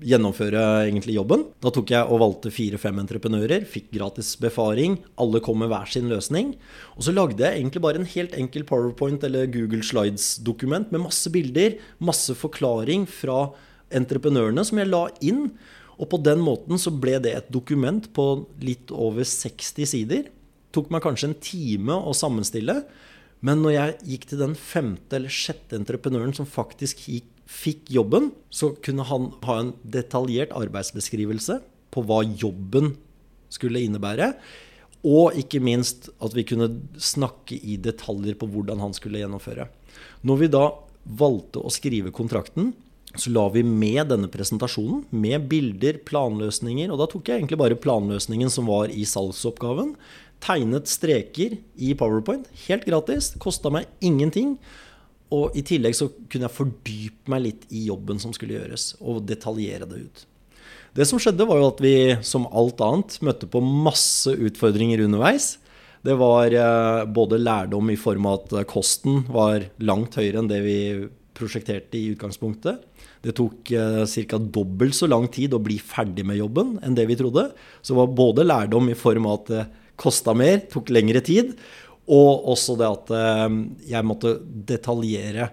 gjennomføre 0.07 0.61
egentlig 0.87 1.15
jobben. 1.17 1.45
Da 1.63 1.71
tok 1.73 1.91
jeg 1.93 2.07
og 2.07 2.21
valgte 2.21 2.51
fire-fem 2.53 3.01
entreprenører, 3.03 3.65
fikk 3.69 3.91
gratis 3.95 4.33
befaring. 4.41 4.99
Alle 5.21 5.41
kom 5.43 5.61
med 5.63 5.71
hver 5.71 5.89
sin 5.91 6.09
løsning. 6.11 6.53
Og 6.97 7.07
så 7.07 7.13
lagde 7.15 7.43
jeg 7.43 7.59
egentlig 7.59 7.83
bare 7.85 8.01
en 8.01 8.09
helt 8.13 8.35
enkel 8.39 8.65
Powerpoint 8.69 9.23
eller 9.27 9.49
Google 9.51 9.83
Slides-dokument 9.85 10.91
med 10.93 11.05
masse 11.05 11.31
bilder, 11.33 11.77
masse 12.03 12.35
forklaring 12.37 13.07
fra 13.09 13.47
entreprenørene 13.93 14.65
som 14.67 14.81
jeg 14.81 14.91
la 14.91 15.05
inn. 15.25 15.47
Og 15.99 16.09
på 16.11 16.19
den 16.25 16.41
måten 16.43 16.79
så 16.81 16.93
ble 16.93 17.19
det 17.23 17.35
et 17.37 17.51
dokument 17.53 18.07
på 18.15 18.27
litt 18.63 18.91
over 18.91 19.25
60 19.27 19.89
sider. 19.93 20.27
Tok 20.73 20.89
meg 20.93 21.03
kanskje 21.05 21.29
en 21.29 21.41
time 21.43 21.97
å 22.01 22.15
sammenstille. 22.17 22.81
Men 23.43 23.59
når 23.61 23.75
jeg 23.75 23.95
gikk 24.13 24.25
til 24.31 24.41
den 24.41 24.55
femte 24.57 25.17
eller 25.19 25.33
sjette 25.33 25.77
entreprenøren 25.77 26.33
som 26.35 26.47
faktisk 26.49 27.05
gikk, 27.11 27.29
fikk 27.49 27.91
jobben, 27.91 28.31
så 28.49 28.71
kunne 28.83 29.05
han 29.07 29.31
ha 29.43 29.57
en 29.61 29.73
detaljert 29.83 30.53
arbeidsbeskrivelse 30.55 31.59
på 31.93 32.03
hva 32.07 32.21
jobben 32.25 32.95
skulle 33.53 33.83
innebære. 33.83 34.33
Og 35.03 35.35
ikke 35.37 35.59
minst 35.63 36.07
at 36.23 36.35
vi 36.35 36.45
kunne 36.47 36.69
snakke 36.95 37.57
i 37.59 37.75
detaljer 37.81 38.37
på 38.39 38.47
hvordan 38.49 38.79
han 38.81 38.95
skulle 38.95 39.19
gjennomføre. 39.19 39.67
Når 40.23 40.39
vi 40.39 40.51
da 40.53 40.65
valgte 41.03 41.59
å 41.59 41.71
skrive 41.73 42.13
kontrakten, 42.15 42.71
så 43.19 43.29
la 43.29 43.43
vi 43.53 43.61
med 43.67 44.07
denne 44.09 44.29
presentasjonen, 44.31 45.03
med 45.11 45.45
bilder, 45.51 45.99
planløsninger. 46.07 46.89
Og 46.89 47.01
da 47.01 47.07
tok 47.11 47.29
jeg 47.29 47.41
egentlig 47.41 47.59
bare 47.61 47.77
planløsningen 47.77 48.49
som 48.49 48.71
var 48.71 48.89
i 48.89 49.03
salgsoppgaven, 49.05 49.93
tegnet 50.43 50.89
streker 50.91 51.59
i 51.77 51.93
Powerpoint. 51.99 52.47
Helt 52.65 52.87
gratis. 52.87 53.31
Kosta 53.43 53.71
meg 53.73 53.91
ingenting. 54.03 54.57
Og 55.33 55.55
i 55.57 55.63
tillegg 55.65 55.95
så 55.97 56.09
kunne 56.29 56.47
jeg 56.47 56.57
fordype 56.57 57.33
meg 57.33 57.45
litt 57.47 57.65
i 57.73 57.87
jobben 57.87 58.21
som 58.21 58.35
skulle 58.35 58.59
gjøres, 58.59 58.93
og 59.01 59.23
detaljere 59.29 59.87
det 59.89 60.03
ut. 60.05 60.23
Det 60.93 61.07
som 61.09 61.17
skjedde, 61.21 61.47
var 61.49 61.57
jo 61.57 61.71
at 61.71 61.81
vi 61.81 61.95
som 62.25 62.45
alt 62.53 62.81
annet 62.85 63.17
møtte 63.25 63.49
på 63.49 63.63
masse 63.65 64.29
utfordringer 64.29 65.01
underveis. 65.07 65.55
Det 66.05 66.13
var 66.19 66.53
eh, 66.53 67.03
både 67.09 67.39
lærdom 67.41 67.89
i 67.89 67.97
form 67.97 68.27
av 68.29 68.43
at 68.43 68.69
kosten 68.69 69.23
var 69.31 69.65
langt 69.81 70.19
høyere 70.19 70.43
enn 70.43 70.51
det 70.51 70.59
vi 70.65 70.79
prosjekterte 71.33 71.97
i 71.97 72.11
utgangspunktet. 72.13 72.83
Det 73.23 73.33
tok 73.39 73.71
eh, 73.73 74.03
ca. 74.29 74.37
dobbelt 74.37 74.97
så 74.97 75.09
lang 75.09 75.29
tid 75.33 75.55
å 75.55 75.63
bli 75.63 75.79
ferdig 75.81 76.27
med 76.27 76.37
jobben 76.37 76.75
enn 76.83 76.97
det 76.97 77.07
vi 77.09 77.17
trodde. 77.17 77.49
Så 77.81 77.95
det 77.95 78.01
var 78.01 78.17
både 78.19 78.45
lærdom 78.45 78.91
i 78.91 78.99
form 78.99 79.29
av 79.31 79.39
at 79.39 79.49
det 79.53 79.63
kosta 79.99 80.33
mer, 80.37 80.61
tok 80.69 80.91
lengre 80.93 81.21
tid, 81.25 81.53
og 82.11 82.47
også 82.51 82.75
det 82.79 82.87
at 82.89 83.11
eh, 83.15 83.59
jeg 83.93 84.07
måtte 84.07 84.37
detaljere 84.43 85.51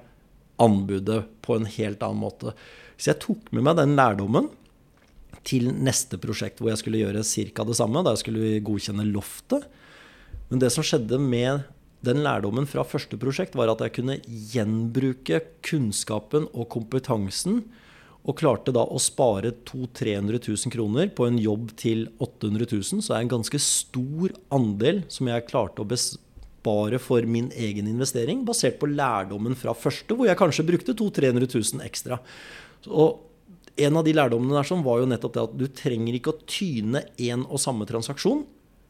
anbudet 0.60 1.22
på 1.44 1.56
en 1.56 1.68
helt 1.70 2.02
annen 2.04 2.24
måte. 2.24 2.54
Så 3.00 3.12
jeg 3.12 3.22
tok 3.22 3.52
med 3.54 3.64
meg 3.64 3.78
den 3.78 3.94
lærdommen 3.98 4.50
til 5.46 5.70
neste 5.72 6.18
prosjekt, 6.20 6.60
hvor 6.60 6.72
jeg 6.72 6.82
skulle 6.82 7.00
gjøre 7.00 7.24
ca. 7.24 7.64
det 7.64 7.76
samme. 7.78 8.02
Der 8.04 8.18
skulle 8.20 8.42
vi 8.42 8.64
godkjenne 8.64 9.06
loftet. 9.08 9.68
Men 10.50 10.60
det 10.60 10.72
som 10.74 10.84
skjedde 10.84 11.20
med 11.22 11.64
den 12.04 12.22
lærdommen 12.24 12.66
fra 12.68 12.84
første 12.84 13.16
prosjekt, 13.20 13.56
var 13.56 13.72
at 13.72 13.82
jeg 13.84 13.94
kunne 13.98 14.18
gjenbruke 14.24 15.40
kunnskapen 15.64 16.48
og 16.52 16.68
kompetansen, 16.72 17.62
og 18.20 18.36
klarte 18.36 18.72
da 18.76 18.82
å 18.84 18.98
spare 19.00 19.54
200 19.64 19.96
000-300 19.96 20.42
000 20.44 20.72
kroner 20.74 21.08
på 21.16 21.24
en 21.24 21.38
jobb 21.40 21.70
til 21.80 22.04
800 22.20 22.66
000. 22.68 23.00
Så 23.00 23.06
det 23.08 23.16
er 23.16 23.24
en 23.24 23.32
ganske 23.32 23.60
stor 23.64 24.34
andel 24.52 25.00
som 25.08 25.30
jeg 25.30 25.46
klarte 25.48 25.80
å 25.80 25.88
bespare 26.60 26.98
for 26.98 27.22
min 27.22 27.50
egen 27.56 27.88
investering, 27.88 28.44
basert 28.44 28.78
på 28.78 28.86
lærdommen 28.86 29.56
fra 29.56 29.74
første, 29.74 30.14
hvor 30.14 30.26
jeg 30.26 30.36
kanskje 30.36 30.66
brukte 30.66 30.94
200 30.94 31.32
000-300 31.32 31.74
000 31.74 31.86
ekstra. 31.86 32.20
Og 32.88 33.20
en 33.76 33.96
av 33.96 34.04
de 34.04 34.12
lærdommene 34.12 34.54
der 34.54 34.64
som 34.64 34.82
var 34.84 35.00
jo 35.00 35.06
nettopp 35.08 35.34
det 35.34 35.42
at 35.42 35.56
du 35.56 35.66
trenger 35.68 36.14
ikke 36.14 36.32
å 36.32 36.40
tyne 36.46 37.04
én 37.18 37.46
og 37.48 37.60
samme 37.60 37.86
transaksjon 37.86 38.44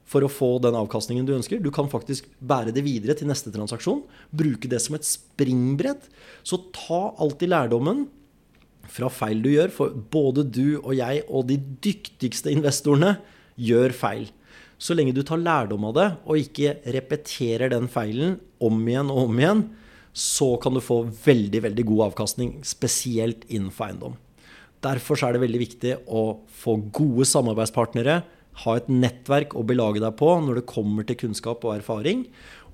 for 0.04 0.24
å 0.24 0.30
få 0.30 0.59
den 0.59 0.74
avkastningen 0.74 1.26
du 1.26 1.37
ønsker. 1.37 1.61
Du 1.62 1.70
kan 1.70 1.88
faktisk 1.88 2.26
bære 2.40 2.72
det 2.74 2.83
videre 2.83 3.14
til 3.14 3.28
neste 3.28 3.52
transaksjon. 3.54 4.02
Bruke 4.35 4.68
det 4.68 4.80
som 4.83 4.96
et 4.96 5.06
springbrett. 5.06 6.09
Så 6.42 6.59
ta 6.74 7.14
alltid 7.22 7.52
lærdommen 7.52 8.09
fra 8.90 9.06
feil 9.12 9.38
du 9.44 9.52
gjør, 9.52 9.70
for 9.70 9.94
både 9.94 10.42
du 10.50 10.80
og 10.80 10.96
jeg 10.98 11.22
og 11.28 11.46
de 11.46 11.61
dyktigste 11.85 12.50
investorene 12.50 13.20
gjør 13.61 13.94
feil. 13.94 14.26
Så 14.80 14.96
lenge 14.96 15.12
du 15.12 15.20
tar 15.26 15.42
lærdom 15.42 15.84
av 15.90 15.96
det, 15.98 16.08
og 16.24 16.40
ikke 16.40 16.78
repeterer 16.96 17.68
den 17.72 17.88
feilen 17.92 18.38
om 18.64 18.80
igjen 18.88 19.12
og 19.12 19.26
om 19.26 19.40
igjen, 19.42 19.62
så 20.16 20.54
kan 20.62 20.74
du 20.74 20.80
få 20.82 21.02
veldig, 21.24 21.60
veldig 21.68 21.84
god 21.92 22.06
avkastning, 22.08 22.54
spesielt 22.66 23.44
innenfor 23.48 23.90
eiendom. 23.90 24.16
Derfor 24.80 25.20
er 25.26 25.36
det 25.36 25.42
veldig 25.42 25.60
viktig 25.60 25.96
å 26.08 26.22
få 26.62 26.78
gode 26.96 27.26
samarbeidspartnere, 27.28 28.22
ha 28.64 28.76
et 28.76 28.88
nettverk 28.90 29.52
å 29.56 29.64
belage 29.64 30.00
deg 30.02 30.16
på 30.18 30.32
når 30.42 30.60
det 30.60 30.70
kommer 30.72 31.06
til 31.06 31.18
kunnskap 31.20 31.62
og 31.64 31.76
erfaring. 31.76 32.24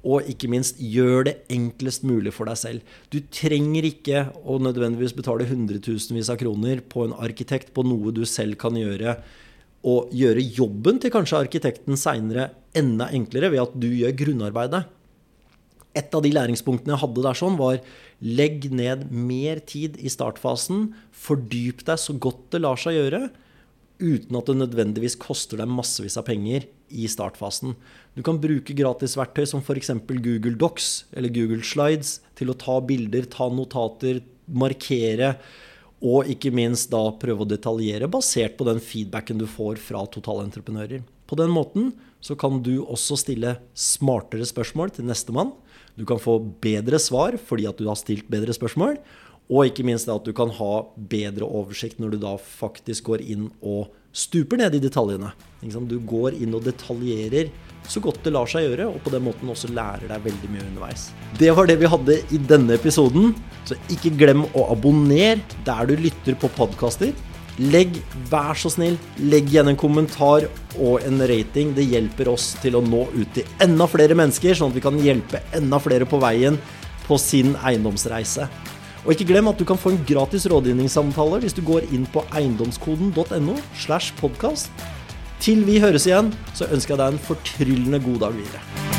Og 0.07 0.29
ikke 0.31 0.49
minst, 0.51 0.79
gjør 0.79 1.27
det 1.27 1.35
enklest 1.51 2.05
mulig 2.07 2.31
for 2.35 2.47
deg 2.47 2.61
selv. 2.61 2.93
Du 3.11 3.19
trenger 3.35 3.89
ikke 3.89 4.29
å 4.47 4.61
nødvendigvis 4.63 5.17
betale 5.19 5.49
hundretusenvis 5.49 6.31
av 6.31 6.39
kroner 6.39 6.85
på 6.87 7.09
en 7.09 7.17
arkitekt 7.19 7.75
på 7.75 7.83
noe 7.87 8.15
du 8.15 8.23
selv 8.29 8.55
kan 8.63 8.79
gjøre. 8.79 9.17
Og 9.87 10.11
gjøre 10.15 10.43
jobben 10.43 10.99
til 11.03 11.13
kanskje 11.15 11.45
arkitekten 11.45 11.99
seinere 12.01 12.51
enda 12.77 13.09
enklere 13.15 13.53
ved 13.53 13.63
at 13.63 13.75
du 13.79 13.89
gjør 13.93 14.17
grunnarbeidet. 14.19 14.83
Et 15.97 16.13
av 16.13 16.25
de 16.25 16.33
læringspunktene 16.35 16.93
jeg 16.93 17.03
hadde 17.05 17.25
der 17.25 17.39
sånn, 17.39 17.57
var 17.57 17.79
legg 18.21 18.67
ned 18.75 19.07
mer 19.13 19.63
tid 19.65 19.97
i 20.03 20.13
startfasen. 20.13 20.91
Fordyp 21.15 21.87
deg 21.87 22.01
så 22.03 22.17
godt 22.21 22.51
det 22.53 22.65
lar 22.65 22.81
seg 22.81 22.99
gjøre 22.99 23.29
uten 23.97 24.37
at 24.37 24.49
det 24.51 24.59
nødvendigvis 24.61 25.17
koster 25.21 25.61
deg 25.61 25.71
massevis 25.73 26.19
av 26.21 26.27
penger 26.29 26.67
i 26.93 27.07
startfasen. 27.09 27.75
Du 28.13 28.23
kan 28.27 28.41
bruke 28.41 28.77
gratisverktøy 28.77 29.47
som 29.49 29.63
f.eks. 29.65 29.95
Google 30.09 30.57
Docs 30.61 31.07
eller 31.17 31.33
Google 31.33 31.65
Slides 31.65 32.19
til 32.39 32.53
å 32.53 32.59
ta 32.61 32.77
bilder, 32.85 33.25
ta 33.33 33.49
notater, 33.53 34.21
markere, 34.47 35.37
og 36.05 36.29
ikke 36.29 36.53
minst 36.53 36.91
da 36.93 37.01
prøve 37.17 37.45
å 37.45 37.49
detaljere 37.49 38.09
basert 38.11 38.57
på 38.59 38.67
den 38.69 38.81
feedbacken 38.85 39.41
du 39.41 39.47
får 39.49 39.81
fra 39.81 40.03
totalentreprenører. 40.13 41.05
På 41.27 41.39
den 41.39 41.51
måten 41.55 41.91
så 42.21 42.37
kan 42.39 42.61
du 42.63 42.85
også 42.85 43.17
stille 43.19 43.57
smartere 43.73 44.47
spørsmål 44.47 44.93
til 44.95 45.09
nestemann. 45.09 45.55
Du 45.97 46.05
kan 46.09 46.21
få 46.21 46.39
bedre 46.63 47.01
svar 47.01 47.39
fordi 47.41 47.67
at 47.71 47.81
du 47.81 47.89
har 47.89 47.99
stilt 47.99 48.29
bedre 48.33 48.55
spørsmål. 48.55 49.01
Og 49.47 49.69
ikke 49.69 49.85
minst 49.87 50.11
at 50.11 50.27
du 50.27 50.33
kan 50.35 50.51
ha 50.59 50.73
bedre 50.97 51.47
oversikt 51.47 52.01
når 52.03 52.17
du 52.17 52.23
da 52.25 52.35
faktisk 52.41 53.13
går 53.13 53.23
inn 53.23 53.47
og 53.63 53.93
stuper 54.17 54.59
ned 54.59 54.75
i 54.75 54.83
detaljene. 54.83 55.31
Du 55.87 55.99
går 56.03 56.39
inn 56.41 56.55
og 56.57 56.65
detaljerer 56.67 57.53
så 57.87 58.03
godt 58.03 58.25
det 58.25 58.33
lar 58.35 58.49
seg 58.51 58.65
gjøre, 58.67 58.89
og 58.91 58.99
på 59.05 59.13
den 59.15 59.23
måten 59.27 59.51
også 59.53 59.71
lærer 59.75 60.09
deg 60.11 60.25
veldig 60.25 60.51
mye 60.51 60.65
underveis. 60.67 61.07
Det 61.39 61.53
var 61.55 61.69
det 61.71 61.79
vi 61.79 61.91
hadde 61.91 62.19
i 62.35 62.41
denne 62.51 62.75
episoden, 62.75 63.33
så 63.69 63.79
ikke 63.93 64.15
glem 64.19 64.43
å 64.59 64.67
abonnere 64.75 65.39
der 65.67 65.87
du 65.87 65.95
lytter 66.01 66.35
på 66.41 66.51
podkaster. 66.57 67.15
Legg, 67.73 67.95
vær 68.29 68.59
så 68.59 68.69
snill, 68.75 68.99
legg 69.31 69.49
igjen 69.49 69.71
en 69.71 69.79
kommentar 69.81 70.49
og 70.77 71.07
en 71.07 71.23
rating. 71.31 71.73
Det 71.77 71.87
hjelper 71.87 72.33
oss 72.35 72.51
til 72.61 72.77
å 72.77 72.85
nå 72.85 73.07
ut 73.15 73.31
til 73.39 73.47
enda 73.65 73.87
flere 73.89 74.19
mennesker, 74.19 74.59
sånn 74.59 74.75
at 74.75 74.77
vi 74.77 74.85
kan 74.85 74.99
hjelpe 75.01 75.41
enda 75.57 75.81
flere 75.81 76.09
på 76.11 76.21
veien 76.21 76.59
på 77.07 77.17
sin 77.23 77.55
eiendomsreise. 77.63 78.51
Og 79.07 79.13
ikke 79.15 79.29
glem 79.29 79.47
at 79.47 79.59
du 79.59 79.63
kan 79.65 79.79
få 79.79 79.93
en 79.95 80.01
gratis 80.09 80.49
rådgivningssamtale 80.51 81.39
hvis 81.45 81.55
du 81.55 81.63
går 81.63 81.87
inn 81.95 82.09
på 82.11 82.25
eiendomskoden.no 82.35 83.55
slash 83.79 84.11
podkast. 84.19 84.87
Til 85.39 85.63
vi 85.69 85.79
høres 85.79 86.09
igjen, 86.11 86.35
så 86.59 86.67
ønsker 86.67 86.97
jeg 86.97 87.05
deg 87.05 87.15
en 87.15 87.27
fortryllende 87.31 88.03
god 88.03 88.23
dag 88.27 88.39
videre. 88.43 88.96